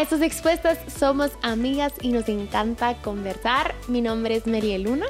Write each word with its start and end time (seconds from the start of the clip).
Estos 0.00 0.22
Expuestas 0.22 0.78
somos 0.98 1.30
amigas 1.42 1.92
y 2.00 2.08
nos 2.08 2.26
encanta 2.30 2.94
conversar. 3.02 3.74
Mi 3.86 4.00
nombre 4.00 4.34
es 4.36 4.46
María 4.46 4.78
Luna. 4.78 5.04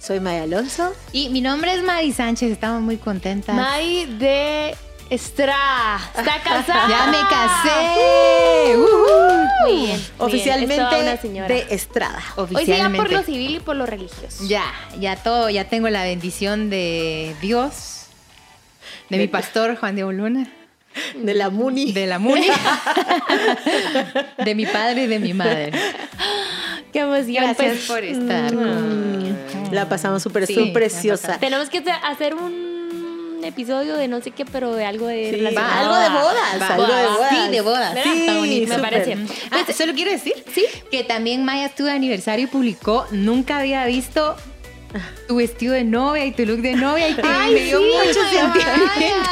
Soy 0.00 0.18
Maya 0.18 0.42
Alonso. 0.42 0.92
Y 1.12 1.28
mi 1.28 1.40
nombre 1.40 1.72
es 1.72 1.82
Mari 1.84 2.12
Sánchez, 2.12 2.50
estamos 2.50 2.82
muy 2.82 2.96
contentas. 2.96 3.54
Mari 3.54 4.06
de 4.18 4.74
Estrada. 5.08 6.00
¿Está 6.18 6.40
casada? 6.44 6.88
ya 6.88 7.06
me 7.06 7.18
casé. 7.30 8.76
Uh 8.76 9.66
Muy 9.68 9.86
bien. 9.86 10.06
Oficialmente 10.18 11.00
una 11.00 11.16
señora. 11.16 11.46
de 11.48 11.66
Estrada. 11.70 12.22
Hoy 12.36 12.48
sí 12.66 12.66
ya 12.66 12.90
por 12.90 13.10
lo 13.10 13.22
civil 13.22 13.54
y 13.54 13.60
por 13.60 13.76
lo 13.76 13.86
religioso. 13.86 14.44
Ya, 14.48 14.64
ya 14.98 15.14
todo, 15.14 15.48
ya 15.48 15.68
tengo 15.68 15.88
la 15.90 16.02
bendición 16.02 16.70
de 16.70 17.36
Dios, 17.40 18.06
de 19.10 19.18
mi 19.18 19.28
pastor 19.28 19.76
Juan 19.76 19.94
Diego 19.94 20.10
Luna. 20.10 20.48
De 21.14 21.34
la 21.34 21.50
Muni. 21.50 21.92
De 21.92 22.06
la 22.06 22.18
Muni. 22.18 22.46
de 24.44 24.54
mi 24.54 24.66
padre 24.66 25.04
y 25.04 25.06
de 25.06 25.18
mi 25.18 25.34
madre. 25.34 25.72
Qué 26.92 27.00
emoción. 27.00 27.44
Gracias 27.44 27.56
pues. 27.56 27.86
por 27.86 28.04
estar 28.04 28.54
conmigo. 28.54 29.36
La 29.72 29.88
pasamos 29.88 30.22
súper, 30.22 30.46
Sí, 30.46 30.54
súper 30.54 30.72
preciosa. 30.72 31.38
Tenemos 31.38 31.68
que 31.68 31.82
hacer 32.02 32.34
un 32.34 33.40
episodio 33.44 33.96
de 33.96 34.08
no 34.08 34.20
sé 34.20 34.30
qué, 34.30 34.44
pero 34.44 34.74
de 34.74 34.84
algo 34.84 35.06
de 35.06 35.30
Sí, 35.48 35.54
va, 35.54 35.78
algo 35.80 35.96
de 35.96 36.08
bodas, 36.08 36.60
Va, 36.60 36.66
algo 36.68 36.86
de 36.86 37.06
bodas. 37.06 37.30
Sí, 37.30 37.50
de 37.50 37.60
bodas. 37.60 37.98
Sí, 38.02 38.20
Está 38.20 38.38
bonito, 38.38 38.74
me 38.74 38.78
parece. 38.82 39.16
Ah, 39.50 39.72
solo 39.72 39.92
quiero 39.94 40.10
decir 40.10 40.32
Sí. 40.52 40.64
que 40.90 41.04
también 41.04 41.44
Maya 41.44 41.66
estuvo 41.66 41.86
de 41.86 41.92
aniversario 41.92 42.44
y 42.44 42.48
publicó, 42.48 43.06
nunca 43.10 43.58
había 43.58 43.84
visto 43.86 44.36
tu 45.28 45.36
vestido 45.36 45.74
de 45.74 45.84
novia 45.84 46.24
y 46.24 46.32
tu 46.32 46.46
look 46.46 46.60
de 46.62 46.74
novia 46.74 47.08
y 47.08 47.14
te 47.14 47.22
Ay, 47.24 47.54
me 47.54 47.64
dio 47.64 47.78
sí, 47.80 47.84
mucho 47.84 48.20
sentimiento. 48.30 49.30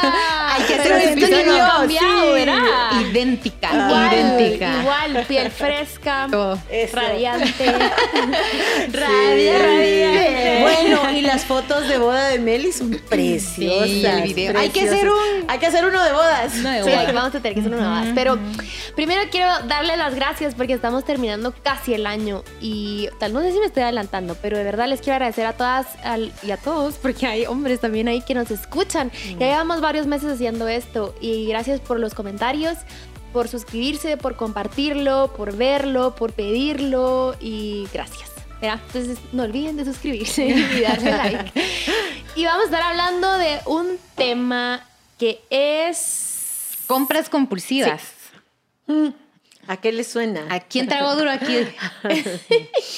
Hay 0.55 0.63
que 0.63 0.73
hacer 0.75 0.91
un 0.93 1.01
episodio 1.01 1.57
cambiado, 1.67 2.21
sí. 2.37 2.45
¿verdad? 2.45 3.01
Idéntica, 3.01 3.69
Igual, 3.73 4.13
idéntica. 4.13 4.81
igual, 4.81 5.25
piel 5.27 5.51
fresca, 5.51 6.27
Todo. 6.31 6.59
Radiante. 6.93 7.65
Radiante. 8.91 10.59
Bueno, 10.61 11.11
y 11.11 11.21
las 11.21 11.43
fotos 11.45 11.87
de 11.87 11.97
boda 11.97 12.29
de 12.29 12.39
Meli 12.39 12.71
son 12.71 12.91
preciosas. 13.09 13.87
Sí, 13.89 14.05
el 14.05 14.21
video. 14.23 14.57
Hay 14.57 14.69
que 14.69 14.81
hacer 14.81 15.09
un- 15.09 15.49
Hay 15.49 15.59
que 15.59 15.65
hacer 15.67 15.85
uno 15.85 16.01
de 16.03 16.11
bodas. 16.11 16.53
Uno 16.59 16.69
de 16.71 16.83
Sí, 16.83 16.89
bodas. 16.89 17.13
vamos 17.13 17.35
a 17.35 17.39
tener 17.39 17.53
que 17.53 17.59
hacer 17.61 17.73
una 17.73 17.89
más. 17.89 18.07
Pero 18.15 18.37
primero 18.95 19.21
quiero 19.31 19.49
darle 19.67 19.97
las 19.97 20.15
gracias 20.15 20.55
porque 20.55 20.73
estamos 20.73 21.05
terminando 21.05 21.53
casi 21.63 21.93
el 21.93 22.05
año 22.07 22.43
y 22.61 23.09
tal, 23.19 23.33
no 23.33 23.41
sé 23.41 23.51
si 23.51 23.59
me 23.59 23.65
estoy 23.65 23.83
adelantando, 23.83 24.35
pero 24.41 24.57
de 24.57 24.63
verdad 24.63 24.87
les 24.87 24.99
quiero 25.01 25.13
agradecer 25.15 25.45
a 25.45 25.53
todas 25.53 25.87
al- 26.03 26.31
y 26.43 26.51
a 26.51 26.57
todos 26.57 26.95
porque 26.95 27.25
hay 27.27 27.45
hombres 27.45 27.79
también 27.79 28.07
ahí 28.07 28.21
que 28.21 28.33
nos 28.33 28.51
escuchan. 28.51 29.11
Ya 29.39 29.47
llevamos 29.47 29.81
varios 29.81 30.07
meses 30.07 30.31
haciendo 30.31 30.44
esto 30.67 31.15
y 31.19 31.47
gracias 31.47 31.79
por 31.79 31.99
los 31.99 32.13
comentarios. 32.13 32.77
Por 33.33 33.49
suscribirse, 33.49 34.15
por 34.15 34.37
compartirlo, 34.37 35.33
por 35.35 35.57
verlo, 35.57 36.15
por 36.15 36.31
pedirlo 36.31 37.35
y 37.41 37.87
gracias. 37.91 38.31
¿verdad? 38.61 38.79
Entonces 38.87 39.17
no 39.33 39.43
olviden 39.43 39.75
de 39.75 39.83
suscribirse 39.83 40.45
y 40.45 40.81
darle 40.81 41.11
like. 41.11 41.51
Y 42.35 42.45
vamos 42.45 42.63
a 42.63 42.65
estar 42.65 42.81
hablando 42.81 43.37
de 43.37 43.59
un 43.65 43.97
tema 44.15 44.85
que 45.17 45.41
es 45.49 46.25
Compras 46.87 47.29
compulsivas. 47.29 48.03
Mm, 48.87 49.09
¿A 49.67 49.77
qué 49.77 49.91
le 49.91 50.03
suena? 50.03 50.45
¿A 50.49 50.59
quién 50.59 50.87
tragó 50.87 51.15
duro 51.15 51.31
aquí? 51.31 51.55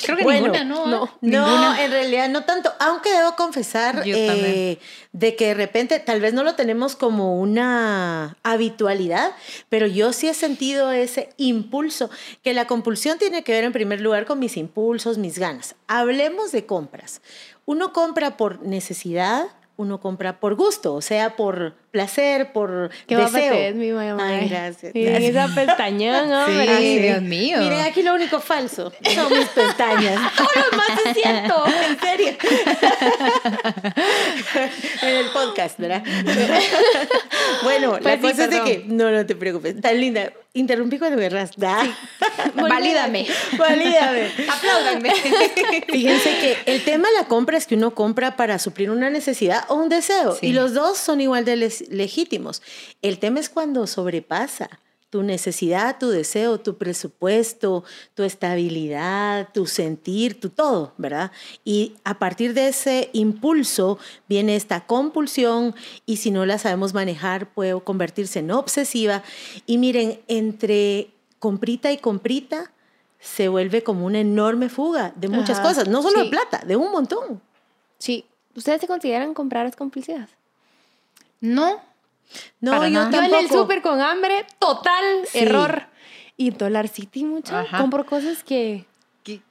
Creo 0.03 0.17
que 0.17 0.23
Bueno, 0.23 0.51
ninguna, 0.51 0.63
¿no? 0.63 0.85
no. 0.85 1.09
No, 1.21 1.75
en 1.77 1.91
realidad 1.91 2.29
no 2.29 2.43
tanto, 2.43 2.71
aunque 2.79 3.09
debo 3.09 3.35
confesar 3.35 4.03
eh, 4.05 4.79
de 5.11 5.35
que 5.35 5.47
de 5.47 5.53
repente 5.53 5.99
tal 5.99 6.21
vez 6.21 6.33
no 6.33 6.43
lo 6.43 6.55
tenemos 6.55 6.95
como 6.95 7.39
una 7.39 8.37
habitualidad, 8.43 9.31
pero 9.69 9.87
yo 9.87 10.13
sí 10.13 10.27
he 10.27 10.33
sentido 10.33 10.91
ese 10.91 11.29
impulso, 11.37 12.09
que 12.43 12.53
la 12.53 12.67
compulsión 12.67 13.17
tiene 13.17 13.43
que 13.43 13.53
ver 13.53 13.63
en 13.63 13.73
primer 13.73 14.01
lugar 14.01 14.25
con 14.25 14.39
mis 14.39 14.57
impulsos, 14.57 15.17
mis 15.17 15.39
ganas. 15.39 15.75
Hablemos 15.87 16.51
de 16.51 16.65
compras. 16.65 17.21
Uno 17.65 17.93
compra 17.93 18.37
por 18.37 18.61
necesidad, 18.61 19.47
uno 19.77 19.99
compra 19.99 20.39
por 20.39 20.55
gusto, 20.55 20.93
o 20.93 21.01
sea, 21.01 21.35
por 21.35 21.75
placer, 21.91 22.51
por 22.51 22.89
Qué 23.07 23.15
deseo. 23.15 23.31
te 23.41 23.49
ves, 23.49 23.75
mi 23.75 23.91
mamá. 23.91 24.27
Ay, 24.27 24.49
gracias. 24.49 24.93
Miren 24.93 25.23
esa 25.23 25.47
pestañón, 25.53 26.31
hombre. 26.47 26.77
Sí, 26.77 26.99
Dios 26.99 27.21
mío. 27.21 27.57
Miren, 27.59 27.81
aquí 27.81 28.03
lo 28.03 28.13
único 28.13 28.39
falso 28.39 28.91
son 29.15 29.33
mis 29.37 29.47
pestañas. 29.47 30.19
Todo 30.35 30.47
lo 30.55 30.69
demás 30.71 30.87
es 31.05 31.13
cierto, 31.13 31.63
en 31.89 31.99
serio. 31.99 32.37
en 35.01 35.09
el 35.15 35.25
podcast, 35.27 35.79
¿verdad? 35.79 36.03
bueno, 37.63 37.93
la 37.93 37.99
Pues 37.99 38.15
sí, 38.15 38.21
cosa 38.21 38.43
es 38.45 38.49
de 38.51 38.63
que, 38.63 38.83
no, 38.87 39.09
no 39.11 39.25
te 39.25 39.35
preocupes, 39.35 39.79
tan 39.81 39.99
linda. 39.99 40.31
Interrumpí 40.53 40.97
cuando 40.97 41.17
me 41.19 41.29
ras. 41.29 41.51
Da. 41.55 41.83
Valídame. 42.55 43.27
Valídame. 43.59 44.31
Apláudanme. 44.49 45.11
Fíjense 45.87 46.29
que 46.39 46.57
el 46.65 46.83
tema 46.83 47.07
de 47.09 47.13
la 47.13 47.25
compra 47.27 47.57
es 47.59 47.67
que 47.67 47.75
uno 47.75 47.93
compra 47.93 48.35
para 48.35 48.57
suplir 48.57 48.89
una 48.89 49.11
necesidad 49.11 49.65
o 49.67 49.75
un 49.75 49.87
deseo. 49.89 50.33
Sí. 50.35 50.47
Y 50.47 50.53
los 50.53 50.73
dos 50.73 50.97
son 50.97 51.21
igual 51.21 51.45
de 51.45 51.57
les- 51.57 51.76
legítimos. 51.89 52.61
El 53.01 53.19
tema 53.19 53.39
es 53.39 53.49
cuando 53.49 53.87
sobrepasa 53.87 54.69
tu 55.09 55.23
necesidad, 55.23 55.97
tu 55.99 56.09
deseo, 56.09 56.59
tu 56.59 56.77
presupuesto, 56.77 57.85
tu 58.13 58.23
estabilidad, 58.23 59.49
tu 59.53 59.65
sentir, 59.65 60.39
tu 60.39 60.49
todo, 60.49 60.93
¿verdad? 60.97 61.31
Y 61.63 61.95
a 62.03 62.19
partir 62.19 62.53
de 62.53 62.67
ese 62.67 63.09
impulso 63.13 63.99
viene 64.27 64.55
esta 64.55 64.85
compulsión 64.85 65.75
y 66.05 66.17
si 66.17 66.29
no 66.29 66.45
la 66.45 66.57
sabemos 66.57 66.93
manejar 66.93 67.53
puede 67.53 67.79
convertirse 67.81 68.39
en 68.39 68.51
obsesiva. 68.51 69.23
Y 69.65 69.77
miren, 69.77 70.19
entre 70.27 71.09
comprita 71.39 71.91
y 71.91 71.97
comprita 71.97 72.71
se 73.19 73.47
vuelve 73.47 73.83
como 73.83 74.05
una 74.05 74.19
enorme 74.19 74.69
fuga 74.69 75.13
de 75.15 75.29
muchas 75.29 75.59
Ajá, 75.59 75.69
cosas, 75.69 75.87
no 75.87 76.01
solo 76.01 76.19
sí. 76.19 76.25
de 76.25 76.29
plata, 76.29 76.63
de 76.65 76.75
un 76.75 76.91
montón. 76.91 77.41
Sí. 77.97 78.25
¿Ustedes 78.55 78.81
se 78.81 78.87
consideran 78.87 79.33
comprar 79.33 79.73
compulsivas? 79.75 80.29
No. 81.41 81.81
No, 82.59 82.71
Para 82.71 82.87
yo 82.89 82.93
nada. 82.93 83.11
Yo 83.27 83.37
en 83.37 83.45
el 83.45 83.49
súper 83.49 83.81
con 83.81 84.01
hambre, 84.01 84.45
total 84.59 85.03
Sí. 85.27 85.39
error. 85.39 85.85
Y 86.35 86.51
Dollar 86.51 86.87
City 86.87 87.23
mucho. 87.23 87.55
Ajá. 87.55 87.79
Compro 87.79 88.05
cosas 88.05 88.43
que, 88.43 88.85
Que, 89.23 89.41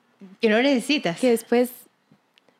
que 0.40 0.48
no 0.48 0.60
necesitas. 0.62 1.18
que 1.18 1.30
después... 1.30 1.70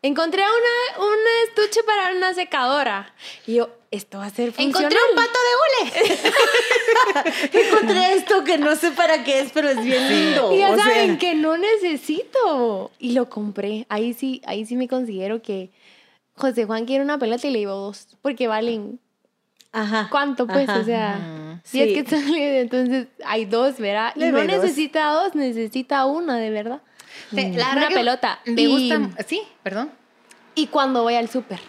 Encontré 0.02 0.42
una, 0.42 1.04
un 1.04 1.18
estuche 1.48 1.82
para 1.82 2.12
una 2.16 2.32
secadora. 2.34 3.12
Y 3.46 3.54
yo, 3.54 3.70
esto 3.90 4.18
va 4.18 4.26
a 4.26 4.30
ser 4.30 4.52
funcional. 4.52 4.92
Encontré 4.92 4.98
un 5.10 5.16
pato 5.16 5.38
de 5.48 6.00
hule. 6.04 7.62
Encontré 7.66 8.12
esto 8.14 8.44
que 8.44 8.58
no 8.58 8.76
sé 8.76 8.92
para 8.92 9.24
qué 9.24 9.40
es, 9.40 9.50
pero 9.52 9.68
es 9.68 9.82
bien 9.82 10.08
lindo. 10.08 10.52
Y 10.54 10.58
ya 10.58 10.70
o 10.70 10.74
sea, 10.76 10.84
saben 10.84 11.18
que 11.18 11.34
no 11.34 11.56
necesito. 11.56 12.92
Y 13.00 13.12
lo 13.12 13.28
compré. 13.28 13.86
Ahí 13.88 14.12
sí, 14.14 14.42
ahí 14.46 14.64
sí 14.64 14.76
me 14.76 14.86
considero 14.86 15.42
que 15.42 15.70
José 16.34 16.66
Juan 16.66 16.84
quiere 16.84 17.02
una 17.02 17.18
pelota 17.18 17.46
y 17.46 17.50
le 17.50 17.58
llevo 17.60 17.74
dos. 17.74 18.06
Porque 18.22 18.46
valen 18.46 19.00
Ajá. 19.80 20.08
cuánto, 20.10 20.46
pues. 20.46 20.68
Ajá. 20.68 20.80
O 20.80 20.84
sea, 20.84 21.16
Mm, 21.16 21.60
si 21.64 21.82
es 21.82 21.92
que 22.04 22.08
sale, 22.10 22.60
entonces 22.60 23.06
hay 23.24 23.44
dos, 23.44 23.78
¿verdad? 23.78 24.12
Y 24.16 24.20
no 24.24 24.42
necesita 24.44 25.10
dos, 25.10 25.34
necesita 25.34 26.06
una, 26.06 26.36
de 26.36 26.50
verdad. 26.50 26.80
Te- 27.34 27.52
la 27.52 27.72
Una 27.72 27.88
pelota. 27.88 28.40
Me 28.44 28.62
Y- 28.62 28.90
gusta. 28.90 29.24
Sí, 29.26 29.42
perdón. 29.62 29.90
Y 30.54 30.66
cuando 30.68 31.02
voy 31.02 31.14
al 31.14 31.28
súper. 31.28 31.60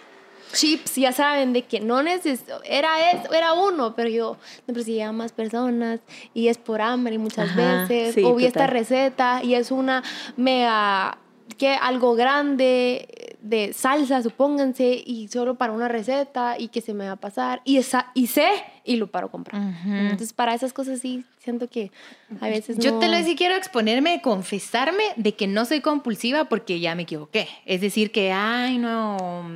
Chips, 0.52 0.94
ya 0.96 1.12
saben 1.12 1.52
de 1.52 1.62
que 1.62 1.78
no 1.80 2.02
necesito, 2.02 2.62
era 2.64 3.10
eso, 3.10 3.34
era 3.34 3.52
uno, 3.52 3.94
pero 3.94 4.08
yo, 4.08 4.38
no, 4.66 4.72
pero 4.72 4.82
si 4.82 4.94
llegan 4.94 5.14
más 5.14 5.32
personas 5.32 6.00
y 6.32 6.48
es 6.48 6.56
por 6.56 6.80
hambre 6.80 7.18
muchas 7.18 7.50
Ajá, 7.50 7.82
veces, 7.82 8.14
sí, 8.14 8.22
o 8.24 8.34
vi 8.34 8.46
esta 8.46 8.66
receta 8.66 9.40
y 9.44 9.54
es 9.54 9.70
una 9.70 10.02
mega, 10.38 11.18
que 11.58 11.74
algo 11.74 12.14
grande 12.14 13.27
de 13.40 13.72
salsa, 13.72 14.22
supónganse, 14.22 15.02
y 15.06 15.28
solo 15.28 15.54
para 15.56 15.72
una 15.72 15.86
receta 15.88 16.56
y 16.58 16.68
que 16.68 16.80
se 16.80 16.92
me 16.94 17.06
va 17.06 17.12
a 17.12 17.16
pasar, 17.16 17.60
y, 17.64 17.76
esa, 17.76 18.10
y 18.14 18.26
sé, 18.26 18.48
y 18.84 18.96
lo 18.96 19.06
paro 19.06 19.30
comprar. 19.30 19.60
Entonces, 19.86 20.32
para 20.32 20.54
esas 20.54 20.72
cosas 20.72 21.00
sí, 21.00 21.24
siento 21.38 21.68
que 21.68 21.92
a 22.40 22.48
veces 22.48 22.78
Yo 22.78 22.92
no- 22.92 22.98
te 22.98 23.08
lo 23.08 23.16
decía, 23.16 23.36
quiero 23.36 23.54
exponerme, 23.54 24.20
confesarme 24.22 25.04
de 25.16 25.34
que 25.34 25.46
no 25.46 25.64
soy 25.64 25.80
compulsiva 25.80 26.46
porque 26.46 26.80
ya 26.80 26.94
me 26.94 27.02
equivoqué. 27.02 27.48
Es 27.64 27.80
decir, 27.80 28.10
que, 28.10 28.32
ay, 28.32 28.78
no, 28.78 29.46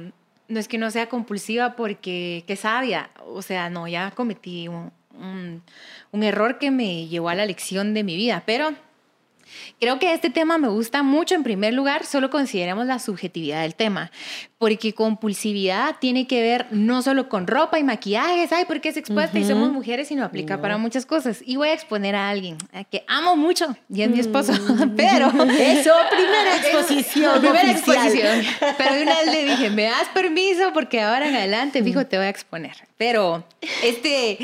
no 0.49 0.61
es 0.61 0.69
que 0.69 0.79
no 0.79 0.91
sea 0.91 1.09
compulsiva 1.09 1.75
porque, 1.75 2.45
qué 2.47 2.57
sabia. 2.57 3.11
O 3.27 3.43
sea, 3.43 3.69
no, 3.69 3.89
ya 3.89 4.11
cometí 4.13 4.69
un, 4.69 4.93
un- 5.19 5.63
un 6.13 6.23
error 6.23 6.59
que 6.59 6.71
me 6.71 7.09
llevó 7.09 7.31
a 7.31 7.35
la 7.35 7.47
lección 7.47 7.95
de 7.95 8.05
mi 8.05 8.15
vida. 8.17 8.43
Pero 8.47 8.71
Creo 9.81 9.99
que 9.99 10.13
este 10.15 10.31
tema 10.31 10.59
me 10.59 10.69
gusta 10.69 11.03
mucho. 11.03 11.35
En 11.35 11.43
primer 11.43 11.75
lugar, 11.75 12.05
solo 12.05 12.31
consideremos 12.31 12.87
la 12.87 12.99
subjetividad 12.99 13.63
del 13.63 13.75
tema, 13.75 14.11
porque 14.59 14.93
compulsividad 14.95 15.97
tiene 16.01 16.27
que 16.27 16.41
ver 16.41 16.67
no 16.71 17.03
solo 17.03 17.29
con 17.29 17.47
ropa 17.47 17.79
y 17.79 17.85
maquillajes, 17.85 18.53
ay, 18.53 18.65
porque 18.67 18.91
es 18.91 18.97
expuesta 18.97 19.39
y 19.39 19.45
somos 19.45 19.73
mujeres, 19.73 20.09
sino 20.09 20.25
aplica 20.25 20.61
para 20.61 20.79
muchas 20.79 21.07
cosas. 21.07 21.43
Y 21.45 21.57
voy 21.57 21.69
a 21.69 21.75
exponer 21.75 22.15
a 22.15 22.29
alguien 22.29 22.57
a 22.73 22.85
que 22.85 23.05
amo 23.09 23.37
mucho 23.37 23.77
y 23.93 24.03
es 24.03 24.11
mi 24.11 24.21
esposo, 24.21 24.53
pero 24.97 25.29
Eso, 25.29 25.93
primera 26.11 26.57
exposición. 26.63 27.41
primera 27.41 27.71
oficial. 27.73 27.97
exposición. 27.97 28.45
Pero 28.79 28.95
de 28.95 29.03
una 29.03 29.15
vez 29.17 29.27
le 29.27 29.45
dije, 29.45 29.71
me 29.71 29.85
das 29.85 30.09
permiso 30.15 30.73
porque 30.73 31.01
ahora 31.01 31.29
en 31.29 31.35
adelante, 31.35 31.83
fijo, 31.83 32.07
te 32.07 32.17
voy 32.17 32.27
a 32.27 32.31
exponer. 32.31 32.77
Pero 32.97 33.45
este 33.83 34.39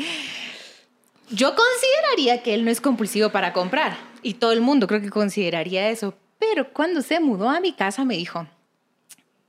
Yo 1.31 1.53
consideraría 1.55 2.41
que 2.43 2.53
él 2.55 2.65
no 2.65 2.71
es 2.71 2.81
compulsivo 2.81 3.29
para 3.29 3.53
comprar 3.53 3.95
y 4.21 4.35
todo 4.35 4.51
el 4.51 4.61
mundo 4.61 4.87
creo 4.87 5.01
que 5.01 5.09
consideraría 5.09 5.89
eso. 5.89 6.13
Pero 6.39 6.71
cuando 6.71 7.01
se 7.01 7.19
mudó 7.19 7.49
a 7.49 7.59
mi 7.59 7.73
casa 7.73 8.05
me 8.05 8.15
dijo, 8.15 8.47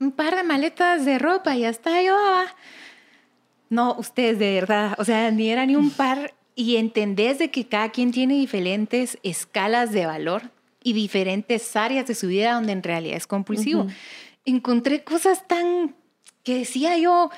un 0.01 0.13
par 0.13 0.35
de 0.35 0.43
maletas 0.43 1.05
de 1.05 1.19
ropa 1.19 1.57
y 1.57 1.65
hasta 1.65 2.03
yo, 2.03 2.17
ah, 2.19 2.47
no, 3.69 3.95
ustedes 3.99 4.39
de 4.39 4.55
verdad, 4.55 4.97
o 4.99 5.05
sea, 5.05 5.31
ni 5.31 5.51
era 5.51 5.67
ni 5.67 5.77
un 5.77 5.91
par 5.91 6.35
y 6.55 6.77
entendés 6.77 7.39
de 7.39 7.51
que 7.51 7.67
cada 7.67 7.91
quien 7.91 8.11
tiene 8.11 8.35
diferentes 8.35 9.19
escalas 9.23 9.93
de 9.93 10.07
valor 10.07 10.51
y 10.83 10.95
diferentes 10.95 11.77
áreas 11.77 12.07
de 12.07 12.15
su 12.15 12.29
vida 12.29 12.55
donde 12.55 12.73
en 12.73 12.83
realidad 12.83 13.17
es 13.17 13.27
compulsivo. 13.27 13.87
Encontré 14.45 15.05
cosas 15.05 15.47
tan 15.47 15.95
que 16.43 16.59
decía 16.59 16.97
yo, 16.97 17.31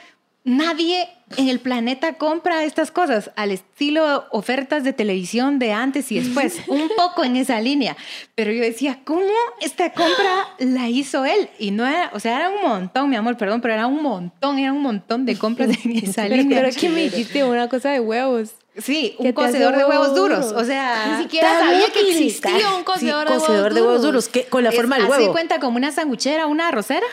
Nadie 0.44 1.08
en 1.36 1.48
el 1.48 1.60
planeta 1.60 2.14
compra 2.14 2.64
estas 2.64 2.90
cosas 2.90 3.30
al 3.36 3.52
estilo 3.52 4.26
ofertas 4.30 4.82
de 4.82 4.92
televisión 4.92 5.58
de 5.58 5.72
antes 5.72 6.10
y 6.10 6.18
después, 6.18 6.60
un 6.66 6.90
poco 6.96 7.24
en 7.24 7.36
esa 7.36 7.60
línea. 7.60 7.96
Pero 8.34 8.50
yo 8.50 8.62
decía, 8.62 8.98
¿cómo 9.04 9.22
esta 9.60 9.92
compra 9.92 10.48
la 10.58 10.88
hizo 10.88 11.24
él? 11.24 11.48
Y 11.58 11.70
no 11.70 11.86
era, 11.86 12.10
o 12.12 12.20
sea, 12.20 12.36
era 12.36 12.50
un 12.50 12.62
montón, 12.62 13.08
mi 13.08 13.16
amor, 13.16 13.36
perdón, 13.36 13.60
pero 13.60 13.74
era 13.74 13.86
un 13.86 14.02
montón, 14.02 14.58
era 14.58 14.72
un 14.72 14.82
montón 14.82 15.26
de 15.26 15.38
compras 15.38 15.70
en 15.84 15.96
esa 16.04 16.26
línea. 16.28 16.62
Pero 16.62 16.76
que 16.76 16.88
me 16.88 17.02
dijiste 17.04 17.44
una 17.44 17.68
cosa 17.68 17.90
de 17.90 18.00
huevos. 18.00 18.50
Sí, 18.76 19.14
un 19.18 19.32
cocedor 19.32 19.76
de 19.76 19.84
huevos 19.84 20.14
duros. 20.14 20.46
O 20.52 20.64
sea, 20.64 21.16
ni 21.16 21.22
siquiera 21.24 21.58
sabía 21.58 21.92
que 21.92 22.00
existía 22.10 22.74
un 22.74 22.84
cocedor, 22.84 23.28
de, 23.28 23.36
huevos 23.36 23.74
de, 23.74 23.82
huevos 23.82 24.02
duros. 24.02 24.28
que, 24.28 24.44
con 24.46 24.64
la 24.64 24.72
forma 24.72 24.96
del 24.96 25.04
huevo. 25.04 25.22
¿Así 25.22 25.30
cuenta 25.30 25.60
como 25.60 25.76
una 25.76 25.92
sanguchera, 25.92 26.46
una 26.46 26.68
arrocera? 26.68 27.06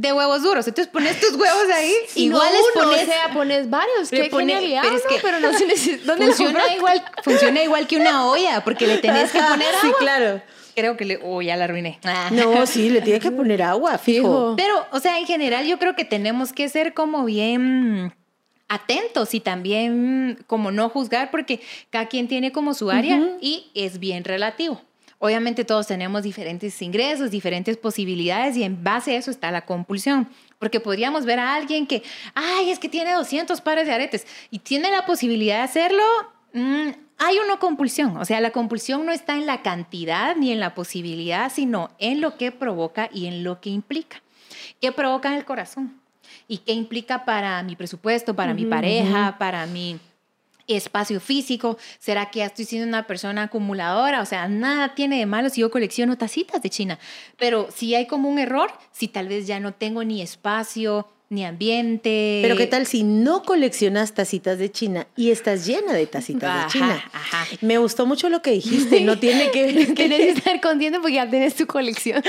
De 0.00 0.12
huevos 0.12 0.42
duros. 0.42 0.66
Entonces 0.66 0.90
pones 0.90 1.20
tus 1.20 1.34
huevos 1.34 1.64
ahí. 1.74 1.92
igual 2.14 2.48
no 2.52 2.82
pones, 2.82 3.02
o 3.02 3.06
sea, 3.06 3.30
pones 3.32 3.70
varios. 3.70 4.08
Qué 4.08 4.30
genialidad, 4.30 4.82
pero, 4.82 4.96
es 4.96 5.02
que, 5.06 5.16
pero 5.20 5.40
no 5.40 5.52
se 5.52 5.66
necesita. 5.66 6.16
Funciona 6.16 6.74
igual, 6.74 7.04
funciona 7.22 7.62
igual 7.62 7.86
que 7.86 7.96
una 7.96 8.26
olla, 8.26 8.64
porque 8.64 8.86
le 8.86 8.98
tenés 8.98 9.30
que 9.30 9.40
poner 9.40 9.68
agua. 9.68 9.80
Sí, 9.82 9.92
claro. 9.98 10.42
Creo 10.74 10.96
que 10.96 11.04
le. 11.04 11.20
Oh, 11.22 11.42
ya 11.42 11.56
la 11.56 11.64
arruiné. 11.64 11.98
No, 12.30 12.66
sí, 12.66 12.88
le 12.88 13.02
tiene 13.02 13.20
que 13.20 13.30
poner 13.30 13.62
agua, 13.62 13.98
fijo. 13.98 14.54
Pero, 14.56 14.86
o 14.92 15.00
sea, 15.00 15.18
en 15.18 15.26
general, 15.26 15.66
yo 15.66 15.78
creo 15.78 15.94
que 15.94 16.04
tenemos 16.04 16.52
que 16.52 16.68
ser 16.68 16.94
como 16.94 17.24
bien 17.24 18.14
atentos 18.68 19.34
y 19.34 19.40
también 19.40 20.38
como 20.46 20.70
no 20.70 20.88
juzgar, 20.88 21.30
porque 21.30 21.60
cada 21.90 22.06
quien 22.06 22.28
tiene 22.28 22.52
como 22.52 22.72
su 22.72 22.90
área 22.90 23.36
y 23.40 23.70
es 23.74 23.98
bien 23.98 24.24
relativo. 24.24 24.80
Obviamente 25.22 25.66
todos 25.66 25.86
tenemos 25.86 26.22
diferentes 26.22 26.80
ingresos, 26.80 27.30
diferentes 27.30 27.76
posibilidades 27.76 28.56
y 28.56 28.64
en 28.64 28.82
base 28.82 29.12
a 29.12 29.18
eso 29.18 29.30
está 29.30 29.50
la 29.50 29.66
compulsión. 29.66 30.26
Porque 30.58 30.80
podríamos 30.80 31.26
ver 31.26 31.38
a 31.38 31.54
alguien 31.54 31.86
que, 31.86 32.02
ay, 32.34 32.70
es 32.70 32.78
que 32.78 32.88
tiene 32.88 33.12
200 33.12 33.60
pares 33.60 33.86
de 33.86 33.92
aretes 33.92 34.26
y 34.50 34.60
tiene 34.60 34.90
la 34.90 35.04
posibilidad 35.04 35.58
de 35.58 35.62
hacerlo. 35.62 36.02
Mm, 36.54 36.88
hay 37.18 37.38
una 37.44 37.58
compulsión, 37.58 38.16
o 38.16 38.24
sea, 38.24 38.40
la 38.40 38.50
compulsión 38.50 39.04
no 39.04 39.12
está 39.12 39.36
en 39.36 39.44
la 39.44 39.60
cantidad 39.60 40.36
ni 40.36 40.52
en 40.52 40.58
la 40.58 40.74
posibilidad, 40.74 41.52
sino 41.52 41.90
en 41.98 42.22
lo 42.22 42.38
que 42.38 42.50
provoca 42.50 43.10
y 43.12 43.26
en 43.26 43.44
lo 43.44 43.60
que 43.60 43.68
implica. 43.68 44.22
¿Qué 44.80 44.90
provoca 44.90 45.28
en 45.28 45.34
el 45.34 45.44
corazón? 45.44 46.00
¿Y 46.48 46.58
qué 46.58 46.72
implica 46.72 47.26
para 47.26 47.62
mi 47.62 47.76
presupuesto, 47.76 48.34
para 48.34 48.54
mi 48.54 48.64
pareja, 48.64 49.36
para 49.38 49.66
mi 49.66 50.00
espacio 50.76 51.20
físico? 51.20 51.78
¿Será 51.98 52.30
que 52.30 52.40
ya 52.40 52.46
estoy 52.46 52.64
siendo 52.64 52.88
una 52.88 53.06
persona 53.06 53.44
acumuladora? 53.44 54.22
O 54.22 54.26
sea, 54.26 54.48
nada 54.48 54.94
tiene 54.94 55.18
de 55.18 55.26
malo 55.26 55.50
si 55.50 55.60
yo 55.60 55.70
colecciono 55.70 56.18
tacitas 56.18 56.62
de 56.62 56.70
China, 56.70 56.98
pero 57.38 57.68
si 57.74 57.94
hay 57.94 58.06
como 58.06 58.28
un 58.28 58.38
error, 58.38 58.70
si 58.92 59.08
tal 59.08 59.28
vez 59.28 59.46
ya 59.46 59.60
no 59.60 59.72
tengo 59.72 60.04
ni 60.04 60.22
espacio, 60.22 61.08
ni 61.30 61.44
ambiente. 61.44 62.40
Pero 62.42 62.56
qué 62.56 62.66
tal 62.66 62.86
si 62.86 63.04
no 63.04 63.44
coleccionas 63.44 64.14
tacitas 64.14 64.58
de 64.58 64.72
China 64.72 65.06
y 65.16 65.30
estás 65.30 65.64
llena 65.64 65.92
de 65.92 66.08
tacitas 66.08 66.64
de 66.64 66.72
China. 66.72 67.04
Ajá. 67.12 67.46
Me 67.60 67.78
gustó 67.78 68.04
mucho 68.04 68.28
lo 68.28 68.42
que 68.42 68.50
dijiste, 68.50 69.00
no 69.02 69.16
tiene 69.20 69.52
que 69.52 69.66
ver. 69.72 69.94
Tienes 69.94 70.18
que 70.18 70.30
estar 70.38 70.60
contento 70.60 71.00
porque 71.00 71.14
ya 71.14 71.30
tienes 71.30 71.54
tu 71.54 71.68
colección. 71.68 72.20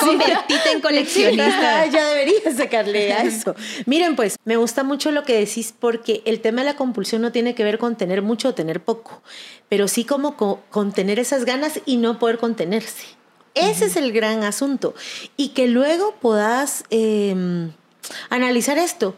Convertite 0.00 0.72
en 0.72 0.80
coleccionista. 0.80 1.86
ya 1.92 2.08
deberías 2.08 2.56
sacarle 2.56 3.12
a 3.12 3.22
eso. 3.22 3.54
Miren, 3.86 4.16
pues, 4.16 4.36
me 4.44 4.56
gusta 4.56 4.82
mucho 4.82 5.12
lo 5.12 5.22
que 5.22 5.38
decís 5.38 5.72
porque 5.78 6.22
el 6.24 6.40
tema 6.40 6.62
de 6.62 6.66
la 6.66 6.76
compulsión 6.76 7.22
no 7.22 7.30
tiene 7.30 7.54
que 7.54 7.62
ver 7.62 7.78
con 7.78 7.94
tener 7.94 8.22
mucho 8.22 8.48
o 8.48 8.54
tener 8.54 8.82
poco, 8.82 9.22
pero 9.68 9.86
sí 9.86 10.04
como 10.04 10.34
con 10.36 10.92
tener 10.92 11.20
esas 11.20 11.44
ganas 11.44 11.80
y 11.86 11.96
no 11.98 12.18
poder 12.18 12.38
contenerse. 12.38 13.06
Ese 13.54 13.84
es 13.84 13.96
el 13.96 14.12
gran 14.12 14.42
asunto. 14.42 14.96
Y 15.36 15.50
que 15.50 15.68
luego 15.68 16.14
puedas 16.20 16.82
em, 16.90 17.70
analizar 18.30 18.78
esto. 18.78 19.16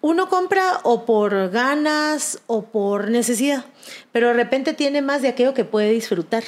Uno 0.00 0.28
compra 0.28 0.80
o 0.84 1.04
por 1.04 1.50
ganas 1.50 2.40
o 2.46 2.62
por 2.62 3.10
necesidad, 3.10 3.64
pero 4.12 4.28
de 4.28 4.34
repente 4.34 4.72
tiene 4.72 5.02
más 5.02 5.22
de 5.22 5.28
aquello 5.28 5.54
que 5.54 5.64
puede 5.64 5.90
disfrutar. 5.90 6.44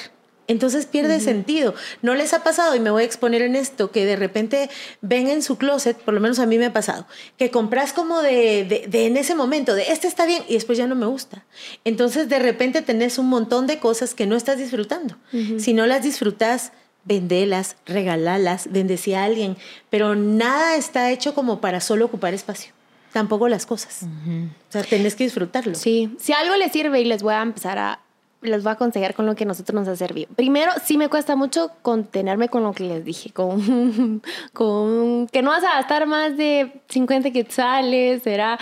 Entonces 0.47 0.87
pierde 0.87 1.21
sentido. 1.21 1.75
¿No 2.03 2.17
les 2.17 2.35
ha 2.35 2.43
pasado, 2.43 2.75
y 2.75 2.81
me 2.81 2.91
voy 2.91 3.05
a 3.05 3.07
exponer 3.07 3.41
en 3.43 3.55
esto, 3.55 3.93
que 3.93 4.05
de 4.05 4.17
repente 4.17 4.69
ven 5.01 5.29
en 5.29 5.43
su 5.43 5.57
closet, 5.57 5.97
por 5.97 6.13
lo 6.13 6.19
menos 6.19 6.41
a 6.41 6.47
mí 6.47 6.59
me 6.59 6.67
ha 6.67 6.73
pasado, 6.73 7.07
que 7.37 7.53
compras 7.53 7.93
como 7.93 8.21
de, 8.21 8.89
en 8.93 9.17
ese 9.17 9.37
momento, 9.37 9.77
de 9.77 9.93
este 9.93 10.09
está 10.09 10.27
bien 10.27 10.43
y 10.49 10.55
después 10.55 10.77
ya 10.77 10.89
no 10.89 10.97
me 10.97 11.07
gusta. 11.07 11.45
Entonces 11.85 12.29
de 12.29 12.41
repente 12.41 12.83
tenés 12.83 13.19
un 13.19 13.29
montón 13.29 13.69
de 13.69 13.79
cosas 13.79 14.13
que 14.15 14.27
no 14.27 14.35
estás 14.35 14.59
disfrutando. 14.59 15.17
Si 15.59 15.73
no 15.73 15.87
las 15.87 16.03
disfrutas, 16.03 16.73
vendelas, 17.05 17.76
regalalas, 17.87 18.70
bendecía 18.70 19.23
a 19.23 19.25
alguien, 19.25 19.56
pero 19.88 20.14
nada 20.14 20.76
está 20.76 21.11
hecho 21.11 21.35
como 21.35 21.61
para 21.61 21.81
solo 21.81 22.06
ocupar 22.06 22.35
espacio. 22.35 22.73
Tampoco 23.12 23.49
las 23.49 23.67
cosas. 23.67 24.05
O 24.05 24.73
sea, 24.73 24.85
tenés 24.85 25.17
que 25.17 25.25
disfrutarlo. 25.25 25.75
Sí, 25.75 26.14
si 26.20 26.32
algo 26.32 26.55
les 26.56 26.70
sirve 26.70 27.00
y 27.00 27.05
les 27.05 27.23
voy 27.23 27.35
a 27.35 27.43
empezar 27.43 27.79
a 27.79 28.00
les 28.43 28.62
voy 28.62 28.70
a 28.70 28.73
aconsejar 28.73 29.14
con 29.14 29.26
lo 29.26 29.35
que 29.35 29.44
a 29.44 29.47
nosotros 29.47 29.75
nos 29.75 29.87
ha 29.88 29.97
servido. 29.97 30.29
Primero, 30.35 30.73
sí 30.82 30.97
me 30.97 31.08
cuesta 31.08 31.37
mucho 31.37 31.73
contenerme 31.82 32.49
con 32.49 32.62
lo 32.62 32.73
que 32.73 32.85
les 32.85 33.05
dije, 33.05 33.31
con, 33.35 34.23
con 34.53 35.26
que 35.29 35.43
no 35.43 35.50
vas 35.50 35.64
a 35.64 35.76
gastar 35.76 36.06
más 36.06 36.37
de 36.37 36.81
50 36.88 37.32
quetzales, 37.32 38.23
será 38.23 38.58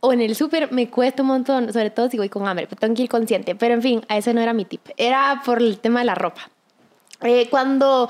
o 0.00 0.12
en 0.12 0.20
el 0.20 0.34
súper 0.34 0.72
me 0.72 0.90
cuesta 0.90 1.22
un 1.22 1.28
montón, 1.28 1.72
sobre 1.72 1.90
todo 1.90 2.10
si 2.10 2.18
voy 2.18 2.28
con 2.28 2.46
hambre, 2.48 2.66
pero 2.66 2.80
tengo 2.80 2.94
que 2.94 3.04
ir 3.04 3.08
consciente. 3.08 3.54
Pero 3.54 3.74
en 3.74 3.82
fin, 3.82 4.02
a 4.08 4.18
ese 4.18 4.34
no 4.34 4.40
era 4.40 4.52
mi 4.52 4.64
tip. 4.64 4.80
Era 4.96 5.42
por 5.44 5.62
el 5.62 5.78
tema 5.78 6.00
de 6.00 6.06
la 6.06 6.16
ropa. 6.16 6.50
Eh, 7.22 7.48
cuando, 7.50 8.08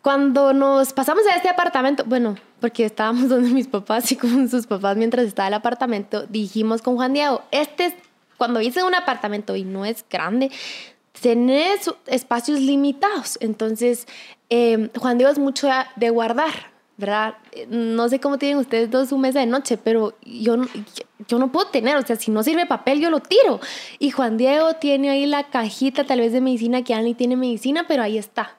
cuando 0.00 0.52
nos 0.52 0.92
pasamos 0.92 1.26
a 1.26 1.36
este 1.36 1.48
apartamento, 1.48 2.04
bueno, 2.06 2.36
porque 2.60 2.84
estábamos 2.84 3.28
donde 3.28 3.50
mis 3.50 3.68
papás 3.68 4.10
y 4.12 4.16
con 4.16 4.48
sus 4.48 4.66
papás 4.66 4.96
mientras 4.96 5.26
estaba 5.26 5.48
el 5.48 5.54
apartamento, 5.54 6.26
dijimos 6.26 6.82
con 6.82 6.96
Juan 6.96 7.12
Diego, 7.12 7.42
este 7.50 7.86
es, 7.86 7.94
cuando 8.36 8.60
hice 8.60 8.82
un 8.82 8.94
apartamento 8.94 9.54
y 9.56 9.64
no 9.64 9.84
es 9.84 10.04
grande, 10.08 10.50
tenés 11.20 11.90
espacios 12.06 12.58
limitados. 12.60 13.38
Entonces, 13.40 14.06
eh, 14.50 14.90
Juan 14.98 15.18
Diego 15.18 15.30
es 15.32 15.38
mucho 15.38 15.68
de 15.96 16.10
guardar. 16.10 16.71
¿Verdad? 17.02 17.34
No 17.68 18.08
sé 18.08 18.20
cómo 18.20 18.38
tienen 18.38 18.58
ustedes 18.58 18.88
dos 18.88 19.08
su 19.08 19.18
mesa 19.18 19.40
de 19.40 19.46
noche, 19.46 19.76
pero 19.76 20.14
yo, 20.24 20.56
yo 21.26 21.38
no 21.40 21.50
puedo 21.50 21.66
tener, 21.66 21.96
o 21.96 22.06
sea, 22.06 22.14
si 22.14 22.30
no 22.30 22.44
sirve 22.44 22.64
papel, 22.64 23.00
yo 23.00 23.10
lo 23.10 23.18
tiro. 23.18 23.60
Y 23.98 24.10
Juan 24.12 24.36
Diego 24.36 24.74
tiene 24.74 25.10
ahí 25.10 25.26
la 25.26 25.50
cajita 25.50 26.04
tal 26.04 26.20
vez 26.20 26.32
de 26.32 26.40
medicina, 26.40 26.84
que 26.84 26.94
ni 27.02 27.14
tiene 27.14 27.34
medicina, 27.34 27.86
pero 27.88 28.04
ahí 28.04 28.18
está. 28.18 28.56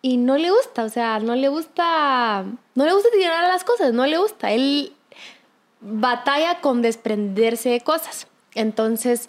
Y 0.00 0.16
no 0.16 0.38
le 0.38 0.50
gusta, 0.50 0.84
o 0.84 0.88
sea, 0.88 1.18
no 1.18 1.36
le 1.36 1.48
gusta, 1.48 2.46
no 2.74 2.84
le 2.86 2.94
gusta 2.94 3.10
tirar 3.12 3.44
las 3.44 3.62
cosas, 3.62 3.92
no 3.92 4.06
le 4.06 4.16
gusta. 4.16 4.52
Él 4.52 4.94
batalla 5.82 6.62
con 6.62 6.80
desprenderse 6.80 7.68
de 7.68 7.82
cosas. 7.82 8.26
Entonces, 8.54 9.28